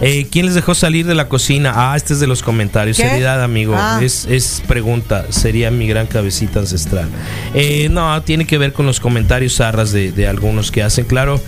[0.07, 1.73] Eh, ¿Quién les dejó salir de la cocina?
[1.75, 2.97] Ah, este es de los comentarios.
[2.97, 3.03] ¿Qué?
[3.03, 3.73] Seriedad, amigo.
[3.75, 3.99] Ah.
[4.03, 5.25] Es, es pregunta.
[5.31, 7.09] Sería mi gran cabecita ancestral.
[7.55, 11.05] Eh, no, tiene que ver con los comentarios zarras de, de algunos que hacen.
[11.05, 11.41] Claro,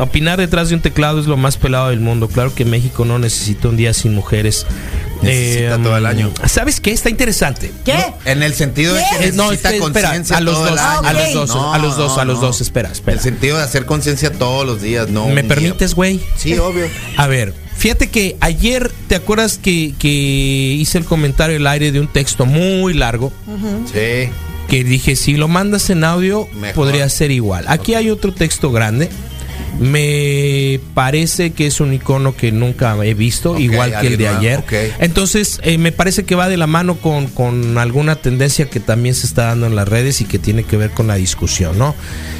[0.00, 2.26] opinar detrás de un teclado es lo más pelado del mundo.
[2.26, 4.66] Claro que México no necesita un día sin mujeres.
[5.22, 6.32] Necesita Eh, todo el año.
[6.46, 6.92] ¿Sabes qué?
[6.92, 7.70] Está interesante.
[7.84, 7.96] ¿Qué?
[8.24, 11.08] En el sentido de que no, espera, conciencia a los todo el dos, año.
[11.08, 12.46] a los dos, No, a los dos, no, a los no.
[12.46, 12.60] dos.
[12.60, 13.16] Espera, espera.
[13.16, 15.28] El sentido de hacer conciencia todos los días, no.
[15.28, 16.20] ¿Me permites, güey?
[16.36, 16.86] Sí, obvio.
[17.16, 22.00] A ver, fíjate que ayer, ¿te acuerdas que, que hice el comentario al aire de
[22.00, 23.32] un texto muy largo?
[23.92, 24.30] Sí.
[24.68, 26.74] Que dije, si lo mandas en audio, Mejor.
[26.74, 27.64] podría ser igual.
[27.68, 29.10] Aquí hay otro texto grande.
[29.78, 34.64] Me parece que es un icono que nunca he visto, igual que el de ayer.
[34.98, 39.14] Entonces, eh, me parece que va de la mano con, con alguna tendencia que también
[39.14, 41.94] se está dando en las redes y que tiene que ver con la discusión, ¿no?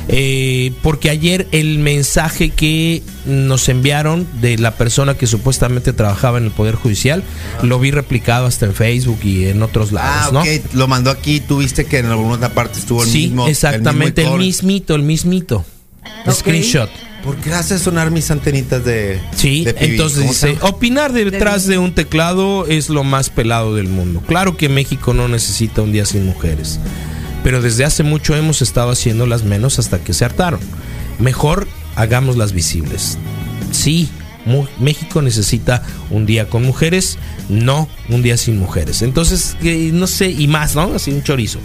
[0.09, 6.45] Eh, porque ayer el mensaje que nos enviaron de la persona que supuestamente trabajaba en
[6.45, 7.23] el Poder Judicial,
[7.63, 10.41] lo vi replicado hasta en Facebook y en otros lados, Ah, ¿no?
[10.41, 10.75] ok.
[10.75, 11.41] Lo mandó aquí.
[11.41, 13.47] Tú viste que en alguna otra parte estuvo el Sí, mismo.
[13.47, 14.43] exactamente, el, icono.
[14.43, 15.65] mismito, el mismito.
[16.27, 16.33] Ok.
[16.33, 16.91] Screenshot.
[17.25, 19.21] ¿Por qué hace sonar mis antenitas de.
[19.35, 19.83] Sí, de PB?
[19.83, 24.23] entonces ¿Cómo se dice, opinar detrás de un teclado es lo más pelado del mundo.
[24.27, 26.81] Claro que México no necesita un día sin mujeres,
[27.45, 30.61] pero desde hace mucho hemos estado haciéndolas menos hasta que se hartaron.
[31.19, 33.19] Mejor hagámoslas visibles.
[33.71, 34.09] Sí,
[34.79, 37.19] México necesita un día con mujeres,
[37.49, 39.03] no un día sin mujeres.
[39.03, 40.95] Entonces, no sé, y más, ¿no?
[40.95, 41.61] Así un chorizo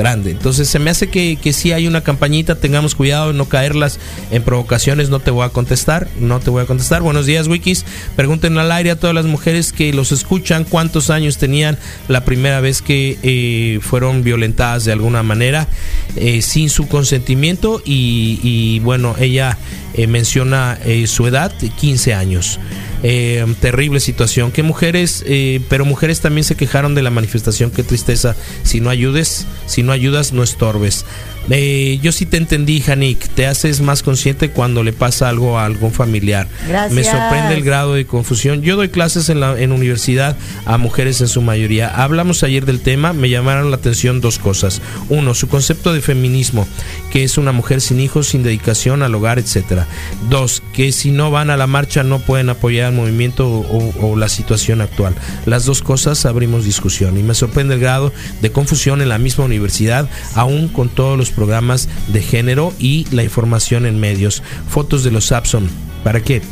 [0.00, 0.30] grande.
[0.30, 3.98] Entonces se me hace que, que sí hay una campañita, tengamos cuidado en no caerlas
[4.30, 7.02] en provocaciones, no te voy a contestar, no te voy a contestar.
[7.02, 7.84] Buenos días, Wikis.
[8.16, 11.78] Pregunten al aire a todas las mujeres que los escuchan cuántos años tenían
[12.08, 15.68] la primera vez que eh, fueron violentadas de alguna manera
[16.16, 19.58] eh, sin su consentimiento y, y, bueno, ella
[19.94, 22.58] eh, menciona eh, su edad, 15 años.
[23.02, 24.52] Eh, terrible situación.
[24.52, 27.70] Que mujeres, eh, pero mujeres también se quejaron de la manifestación.
[27.70, 28.36] Qué tristeza.
[28.62, 31.04] Si no ayudes, si no ayudas, no estorbes.
[31.48, 33.28] Eh, yo sí te entendí, Janik.
[33.28, 36.46] Te haces más consciente cuando le pasa algo a algún familiar.
[36.68, 36.92] Gracias.
[36.92, 38.62] Me sorprende el grado de confusión.
[38.62, 40.36] Yo doy clases en la en universidad
[40.66, 41.88] a mujeres en su mayoría.
[41.88, 44.80] Hablamos ayer del tema, me llamaron la atención dos cosas.
[45.08, 46.68] Uno, su concepto de feminismo,
[47.10, 49.86] que es una mujer sin hijos, sin dedicación al hogar, etcétera.
[50.28, 54.16] Dos, que si no van a la marcha no pueden apoyar el movimiento o, o
[54.16, 55.14] la situación actual.
[55.46, 59.44] Las dos cosas abrimos discusión y me sorprende el grado de confusión en la misma
[59.44, 64.42] universidad, aún con todos los programas de género y la información en medios.
[64.68, 65.68] Fotos de los Sapson.
[66.04, 66.42] ¿Para qué?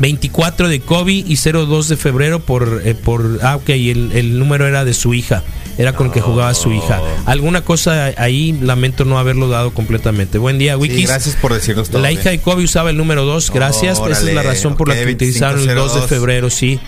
[0.00, 4.66] 24 de Kobe y 02 de febrero por, eh, por ah, ok, el, el número
[4.66, 5.42] era de su hija.
[5.80, 7.00] Era con el que jugaba su hija.
[7.24, 10.36] Alguna cosa ahí lamento no haberlo dado completamente.
[10.36, 10.98] Buen día, Wikis.
[10.98, 12.02] Sí, gracias por decirnos todo.
[12.02, 12.20] La bien.
[12.20, 13.98] hija de Kobe usaba el número 2, gracias.
[13.98, 16.08] Esa es la razón por la que utilizaron el 2 de 2502.
[16.10, 16.78] febrero, sí.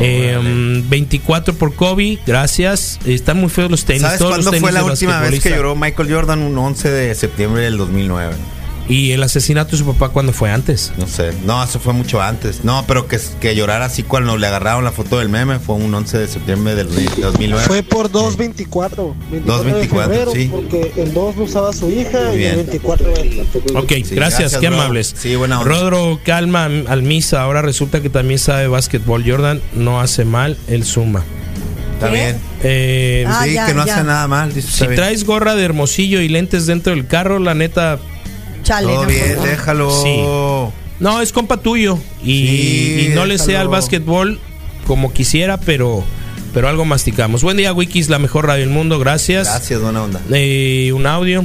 [0.00, 2.98] Eh, 24 por Kobe, gracias.
[3.06, 4.02] Están muy feos los tenis.
[4.02, 6.40] ¿Sabes todos los cuándo tenis fue la última vez que lloró Michael Jordan?
[6.40, 8.34] Un 11 de septiembre del 2009.
[8.88, 10.92] ¿Y el asesinato de su papá cuándo fue antes?
[10.98, 11.32] No sé.
[11.46, 12.64] No, eso fue mucho antes.
[12.64, 15.94] No, pero que, que llorara así cuando le agarraron la foto del meme fue un
[15.94, 17.64] 11 de septiembre del 2009.
[17.66, 19.14] Fue por 224.
[19.30, 20.48] 24 de 224, febrero, sí.
[20.50, 22.50] Porque el 2 lo usaba su hija Muy y bien.
[22.50, 23.46] el 24 él.
[23.76, 24.80] Ok, gracias, gracias, qué bro.
[24.80, 25.14] amables.
[25.16, 25.70] Sí, buena onda.
[25.72, 29.22] Rodro, calma, Almisa, ahora resulta que también sabe básquetbol.
[29.24, 31.22] Jordan no hace mal, él suma.
[31.94, 32.36] Está bien.
[32.64, 33.94] Eh, Ah, sí, ya, que no ya.
[33.94, 34.52] hace nada mal.
[34.52, 38.00] dice, si traes gorra de hermosillo y lentes dentro del carro, la neta,
[38.62, 38.88] Chale.
[38.88, 39.90] Todo no, bien, déjalo.
[40.02, 40.22] Sí.
[41.00, 41.98] no, es compa tuyo.
[42.22, 44.40] Y, Sí, y no le sé al básquetbol
[44.86, 46.04] como quisiera, pero,
[46.54, 47.42] pero algo masticamos.
[47.42, 49.48] Buen día, Wikis, la mejor radio del mundo, gracias.
[49.48, 50.20] Gracias, buena onda.
[50.32, 51.44] Eh, un audio.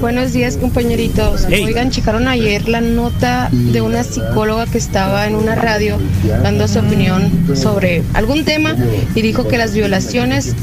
[0.00, 1.46] Buenos días compañeritos.
[1.48, 1.64] Hey.
[1.64, 5.98] Oigan, checaron ayer la nota de una psicóloga que estaba en una radio
[6.42, 8.76] dando su opinión sobre algún tema
[9.14, 10.54] y dijo que las violaciones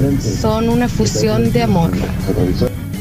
[0.41, 1.91] son una fusión de amor.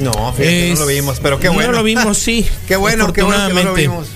[0.01, 1.73] No, fíjate, Es- no lo vimos, pero qué bueno.
[1.73, 2.47] No lo vimos, sí.
[2.69, 4.07] Qué bueno, qué bueno que no lo vimos.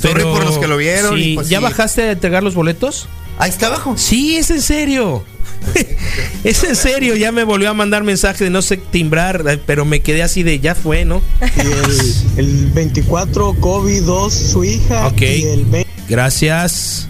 [0.00, 1.16] Sorry Pero- por los que lo vieron.
[1.16, 1.64] sí, y pues ¿Ya sí.
[1.64, 3.08] bajaste a entregar los boletos?
[3.38, 3.94] Ahí está abajo.
[3.96, 5.24] Sí, es en serio.
[6.44, 10.00] es en serio, ya me volvió a mandar mensaje de no sé timbrar, pero me
[10.00, 11.22] quedé así de ya fue, ¿no?
[11.56, 15.06] Y el, el 24, Kobe 2, su hija.
[15.08, 15.22] Ok.
[15.22, 15.90] Y el 20.
[16.08, 17.08] Gracias.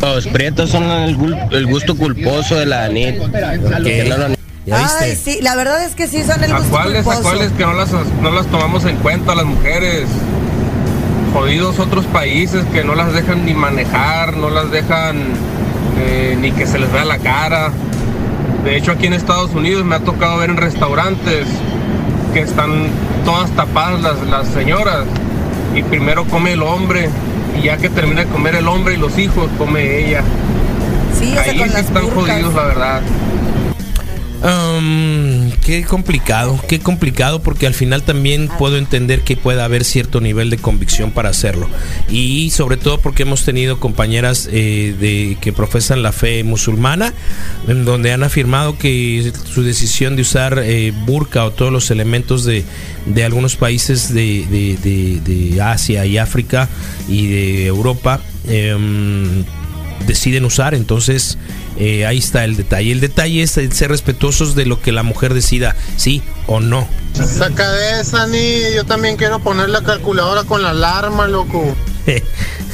[0.00, 1.16] Los prietos son el,
[1.52, 3.16] el gusto culposo de la NIT.
[3.84, 4.04] Que
[4.64, 5.32] ¿Ya Ay, viste?
[5.32, 7.22] sí, la verdad es que sí son el ¿A gusto cuáles, a culposo.
[7.22, 7.90] cuáles que no las,
[8.22, 10.06] no las tomamos en cuenta las mujeres?
[11.32, 15.16] Jodidos otros países que no las dejan ni manejar, no las dejan
[15.98, 17.70] eh, ni que se les vea la cara.
[18.64, 21.46] De hecho, aquí en Estados Unidos me ha tocado ver en restaurantes
[22.32, 22.86] que están
[23.24, 25.04] todas tapadas las, las señoras
[25.74, 27.08] y primero come el hombre
[27.58, 30.22] y ya que termina de comer el hombre y los hijos, come ella.
[31.18, 32.34] Sí, Ahí con sí las están burcas.
[32.34, 33.00] jodidos, la verdad.
[34.44, 40.20] Um, qué complicado, qué complicado porque al final también puedo entender que pueda haber cierto
[40.20, 41.68] nivel de convicción para hacerlo.
[42.10, 47.14] Y sobre todo porque hemos tenido compañeras eh, de que profesan la fe musulmana
[47.68, 52.44] en donde han afirmado que su decisión de usar eh, burka o todos los elementos
[52.44, 52.64] de,
[53.06, 56.68] de algunos países de, de- de- de Asia y África
[57.08, 59.44] y de Europa em,
[60.06, 60.74] deciden usar.
[60.74, 61.38] Entonces,
[61.76, 62.92] eh, ahí está el detalle.
[62.92, 66.86] El detalle es el ser respetuosos de lo que la mujer decida, sí o no.
[67.14, 71.74] Saca de esa, ni yo también quiero poner la calculadora con la alarma, loco.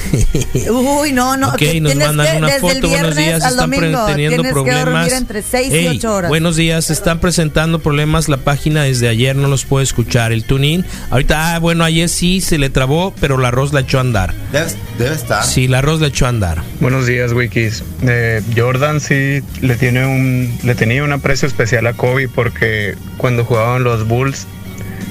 [0.70, 1.48] Uy, no, no.
[1.50, 2.74] Ok, nos mandan que, una foto.
[2.74, 5.12] el Buenos días, están domingo teniendo problemas.
[5.12, 6.28] entre 6 y Ey, 8 horas.
[6.28, 8.28] Buenos días, están presentando problemas.
[8.28, 10.32] La página desde ayer no los puede escuchar.
[10.32, 10.84] El tune-in.
[11.10, 14.34] Ahorita, ah, bueno, ayer sí se le trabó, pero la arroz la echó a andar.
[14.52, 15.44] Debe, debe estar.
[15.44, 16.62] Sí, la arroz la echó a andar.
[16.80, 17.82] Buenos días, Wikis.
[18.02, 23.44] Eh, Jordan sí le tiene un le tenía un aprecio especial a Kobe porque cuando
[23.44, 24.46] jugaban los Bulls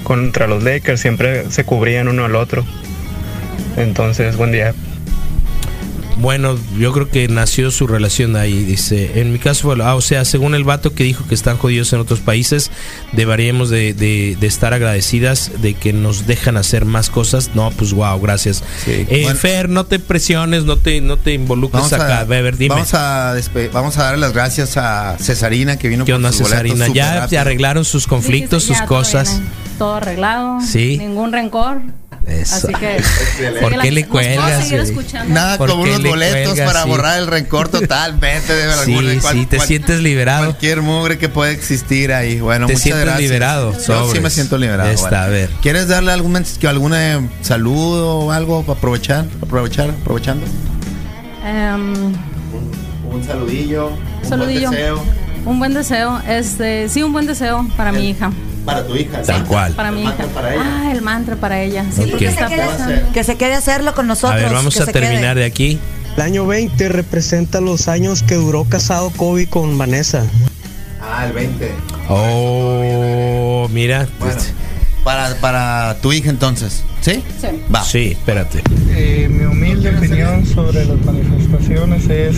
[0.04, 2.66] contra los Lakers siempre se cubrían uno al otro.
[3.78, 4.74] Entonces, buen día.
[6.20, 9.22] Bueno, yo creo que nació su relación ahí, dice.
[9.22, 11.94] En mi caso fue, ah, o sea, según el vato que dijo que están jodidos
[11.94, 12.72] en otros países,
[13.12, 17.52] deberíamos de, de- de estar agradecidas de que nos dejan hacer más cosas.
[17.54, 18.64] No, pues wow, gracias.
[18.88, 19.38] Eh, Bueno.
[19.40, 22.18] Fer, no te presiones, no te, no te involucres Vamos acá.
[22.18, 22.74] a, A ver, dime.
[22.74, 26.32] vamos, a despe- vamos a darle las gracias a Cesarina que vino ¿Qué por onda,
[26.32, 26.88] Cesarina?
[26.88, 27.42] Ya, rápido.
[27.42, 29.40] arreglaron sus conflictos, Sí, sí, sus todo cosas.
[29.78, 30.62] Todo arreglado.
[30.62, 30.98] Sí.
[30.98, 31.82] Ningún rencor.
[32.28, 32.56] Eso.
[32.56, 33.02] Así que.
[33.62, 34.90] ¿Por Sí, qué le cuelgas, seguir güey?
[34.92, 35.34] escuchando.
[35.34, 36.68] Nada ¿Por como unos le boletos cuelgas?
[36.68, 36.90] para Sí.
[36.90, 38.54] borrar el rencor totalmente.
[38.54, 40.46] De Sí, sí, te sientes liberado.
[40.46, 42.40] Cualquier mugre que pueda existir ahí.
[42.42, 43.22] Bueno, Te muchas sientes gracias.
[43.22, 44.22] liberado, Yo sí sobres.
[44.22, 44.90] me siento liberado.
[44.90, 45.24] Ya está, bueno.
[45.24, 45.50] a ver.
[45.62, 46.36] ¿Quieres darle algún
[46.68, 49.26] algún eh, saludo o algo para aprovechar?
[49.42, 50.46] Aprovechar, aprovechando.
[51.46, 51.94] Em,
[53.10, 53.88] Un saludillo.
[54.24, 54.68] Un saludillo.
[54.70, 55.04] buen deseo
[55.46, 56.22] Un buen deseo.
[56.28, 58.32] Este, sí, un buen deseo para mi hija.
[58.68, 59.22] Para tu hija.
[59.24, 59.74] Tal cual.
[59.74, 60.10] Para mi hija.
[60.12, 60.64] mantra para ella.
[60.66, 61.86] Ah, el mantra para ella.
[61.90, 62.10] Sí, Ok.
[62.12, 63.12] porque Que se, está quede, pensando.
[63.14, 64.40] que se quede a hacerlo con nosotros.
[64.40, 65.42] A ver, vamos que a terminar quede.
[65.42, 65.80] de aquí.
[66.18, 70.26] El año 20 representa los años que duró casado Kobe con Vanessa.
[71.02, 71.72] Ah, el 20.
[72.10, 74.08] Oh, mira.
[74.20, 74.36] Bueno,
[75.04, 76.84] para, para tu hija entonces.
[77.02, 77.24] ¿Sí?
[77.40, 77.48] Sí.
[77.74, 77.84] Va.
[77.84, 78.62] Sí, espérate.
[78.90, 82.36] Eh, mi humilde opinión sobre las manifestaciones es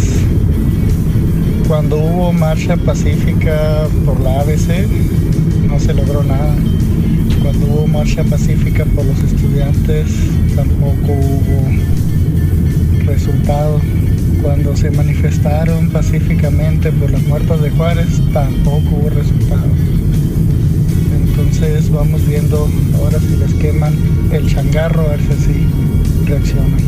[1.67, 4.87] cuando hubo marcha pacífica por la ABC,
[5.69, 6.55] no se logró nada.
[7.41, 10.07] Cuando hubo marcha pacífica por los estudiantes,
[10.55, 13.79] tampoco hubo resultado.
[14.41, 19.67] Cuando se manifestaron pacíficamente por las muertas de Juárez, tampoco hubo resultado.
[21.21, 23.93] Entonces vamos viendo ahora si les queman
[24.31, 25.67] el changarro, a ver si así
[26.25, 26.79] reaccionan.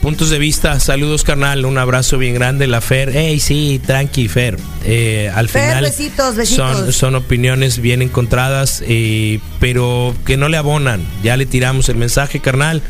[0.00, 4.56] Puntos de vista, saludos carnal, un abrazo bien grande, la Fer, hey sí, tranqui Fer,
[4.90, 6.78] Eh, al Fer, final besitos, besitos.
[6.78, 11.96] Son, son opiniones bien encontradas, eh, pero que no le abonan, ya le tiramos el
[11.96, 12.80] mensaje carnal,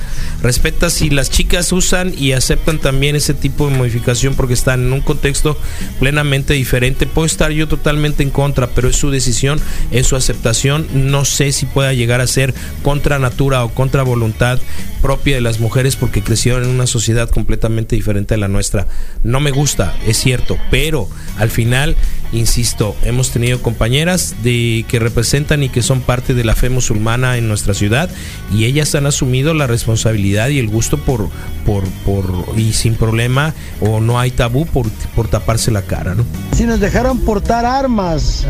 [0.40, 4.92] respeta si las chicas usan y aceptan también ese tipo de modificación porque están en
[4.92, 5.58] un contexto
[5.98, 10.86] plenamente diferente, puedo estar yo totalmente en contra, pero es su decisión, es su aceptación,
[10.92, 14.60] no sé si pueda llegar a ser contra natura o contra voluntad
[15.02, 18.86] propia de las mujeres porque crecieron en una sociedad completamente diferente a la nuestra.
[19.24, 21.87] No me gusta, es cierto, pero al final,
[22.32, 27.36] insisto, hemos tenido compañeras de que representan y que son parte de la fe musulmana
[27.36, 28.10] en nuestra ciudad
[28.52, 31.28] y ellas han asumido la responsabilidad y el gusto por
[31.64, 32.24] por por
[32.56, 36.24] y sin problema o no hay tabú por por taparse la cara, ¿no?
[36.56, 38.46] Si nos dejaran portar armas,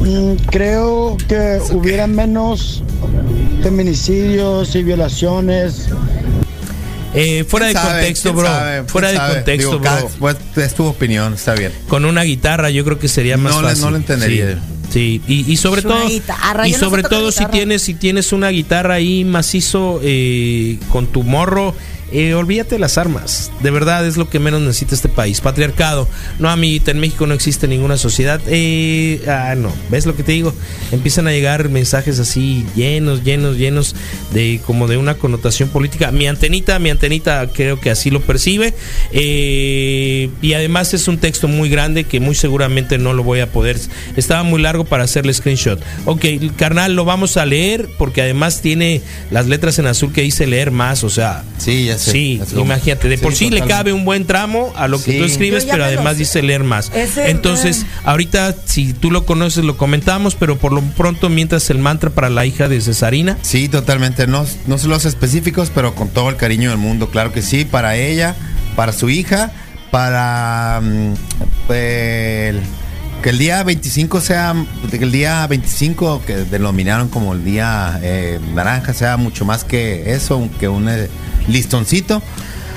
[0.00, 2.82] mm, creo que hubiera menos
[3.62, 5.88] feminicidios y violaciones.
[7.14, 7.98] Eh, fuera de ¿Quién sabe?
[8.00, 8.46] contexto, ¿Quién bro.
[8.46, 8.84] sabe?
[8.84, 9.34] Fuera de ¿Quién sabe?
[9.36, 9.90] contexto, Digo, bro.
[9.90, 11.72] cada- pues, es tu opinión, está bien.
[11.88, 13.82] Con una guitarra yo creo que sería más No fácil.
[13.84, 14.58] no le entendería.
[14.90, 15.44] Sí, sí.
[15.46, 18.94] Y, y sobre todo, guitarra, y no sobre todo si tienes si tienes una guitarra
[18.94, 21.74] ahí macizo eh, con tu morro,
[22.12, 23.50] eh, olvídate de las armas.
[23.62, 25.40] De verdad es lo que menos necesita este país.
[25.40, 26.08] Patriarcado.
[26.38, 28.40] No, amiguita, en México no existe ninguna sociedad.
[28.46, 29.72] Eh, ah, no.
[29.90, 30.52] ¿Ves lo que te digo?
[30.90, 33.94] Empiezan a llegar mensajes así llenos, llenos, llenos
[34.32, 36.10] de como de una connotación política.
[36.12, 38.74] Mi antenita, mi antenita creo que así lo percibe.
[39.12, 43.50] Eh, y además es un texto muy grande que muy seguramente no lo voy a
[43.50, 43.78] poder.
[44.16, 45.82] Estaba muy largo para hacerle screenshot.
[46.04, 46.24] Ok,
[46.56, 49.00] carnal, lo vamos a leer porque además tiene
[49.30, 51.04] las letras en azul que dice leer más.
[51.04, 51.96] O sea, Sí, ya.
[52.04, 55.18] Sí, imagínate, de por sí le cabe un buen tramo a lo que Sí.
[55.18, 56.90] tú escribes, pero además dice leer más.
[56.94, 61.78] Ese- Entonces, ahorita si tú lo conoces lo comentamos, pero por lo pronto mientras el
[61.78, 63.38] mantra para la hija de Cesarina.
[63.42, 64.26] Sí, totalmente.
[64.26, 67.64] No, no son los específicos, pero con todo el cariño del mundo, claro que sí.
[67.64, 68.34] Para ella,
[68.76, 69.52] para su hija,
[69.90, 72.60] para mm, el-
[73.22, 74.52] que el día 25 sea,
[74.90, 80.12] que el día 25 que denominaron como el día eh, naranja sea mucho más que
[80.12, 81.08] eso, que un eh,
[81.48, 82.22] listoncito.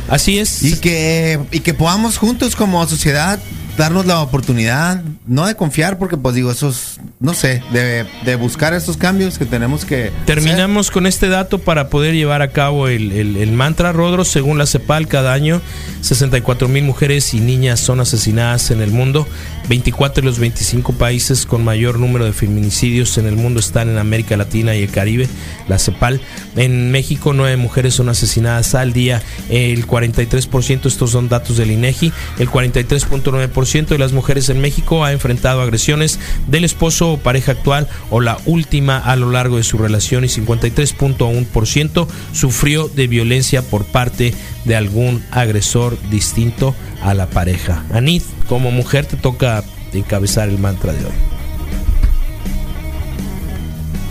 [0.10, 0.64] Así es.
[0.64, 3.40] Y que, y que podamos juntos como sociedad
[3.78, 8.74] darnos la oportunidad, no de confiar, porque pues digo, esos, no sé, de, de buscar
[8.74, 10.12] estos cambios que tenemos que...
[10.26, 14.24] Terminamos con este dato para poder llevar a cabo el, el- el mantra Rodro.
[14.24, 15.62] Según la CEPAL, cada año
[16.02, 19.28] 64 mil mujeres y niñas son asesinadas en el mundo.
[19.68, 23.98] 24 de los 25 países con mayor número de feminicidios en el mundo están en
[23.98, 25.28] América Latina y el Caribe.
[25.68, 26.22] La CEPAL.
[26.56, 29.22] En México, 9 mujeres son asesinadas al día.
[29.50, 32.14] El 43%, estos son datos del INEGI.
[32.40, 37.88] El 43.9% de las mujeres en México ha enfrentado agresiones del esposo o pareja actual
[38.12, 43.86] o la última a lo largo de su relación y 53.1% sufrió de violencia por
[43.86, 44.36] parte
[44.66, 47.84] de algún agresor distinto a la pareja.
[47.92, 49.64] Anit, como mujer te toca
[49.94, 51.12] encabezar el mantra de hoy.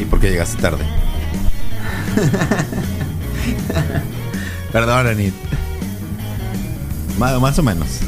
[0.01, 0.85] ¿Y por qué llegaste tarde?
[4.73, 5.35] Perdón, Anit.
[7.19, 8.01] Más, más o menos.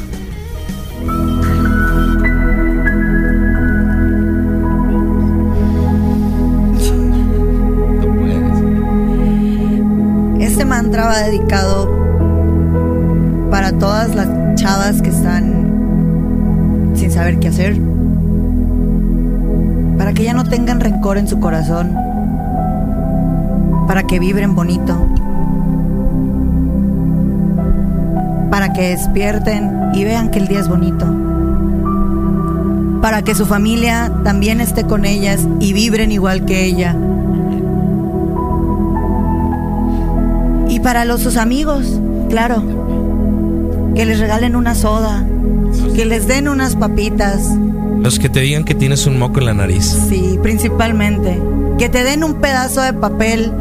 [10.39, 11.87] Este mantra va dedicado
[13.51, 17.77] para todas las chavas que están sin saber qué hacer.
[19.97, 21.95] Para que ya no tengan rencor en su corazón.
[23.87, 25.16] Para que vibren bonito.
[28.57, 31.05] Para que despierten y vean que el día es bonito.
[33.03, 36.95] Para que su familia también esté con ellas y vibren igual que ella.
[40.69, 42.01] Y para los sus amigos,
[42.31, 42.63] claro.
[43.93, 45.23] que les regalen una soda,
[45.95, 47.51] que les den unas papitas,
[48.01, 49.85] Los que te digan que tienes un moco en la nariz.
[50.09, 51.39] sí, principalmente,
[51.77, 53.53] que te den un pedazo de papel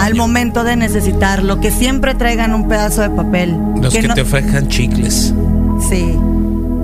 [0.00, 3.56] al momento de necesitarlo, que siempre traigan un pedazo de papel.
[3.80, 5.34] Los que, no- te ofrezcan chicles.
[5.88, 6.16] Sí.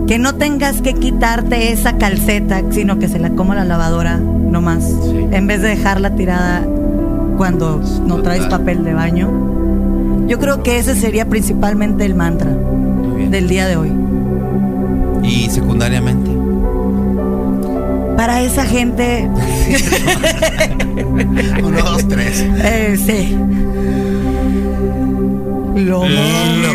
[0.07, 4.85] Que no tengas que quitarte esa calceta, sino que se la coma la lavadora nomás.
[5.33, 6.64] En vez de dejarla tirada
[7.37, 9.31] cuando no traes papel de baño.
[10.29, 12.51] Yo creo que ese sería principalmente el mantra
[13.31, 13.93] del día de hoy.
[15.23, 16.31] Y secundariamente.
[18.17, 19.29] Para esa gente.
[21.62, 22.45] Uno, dos, tres.
[22.64, 23.37] Eh, sí.
[25.77, 26.75] Lo, lo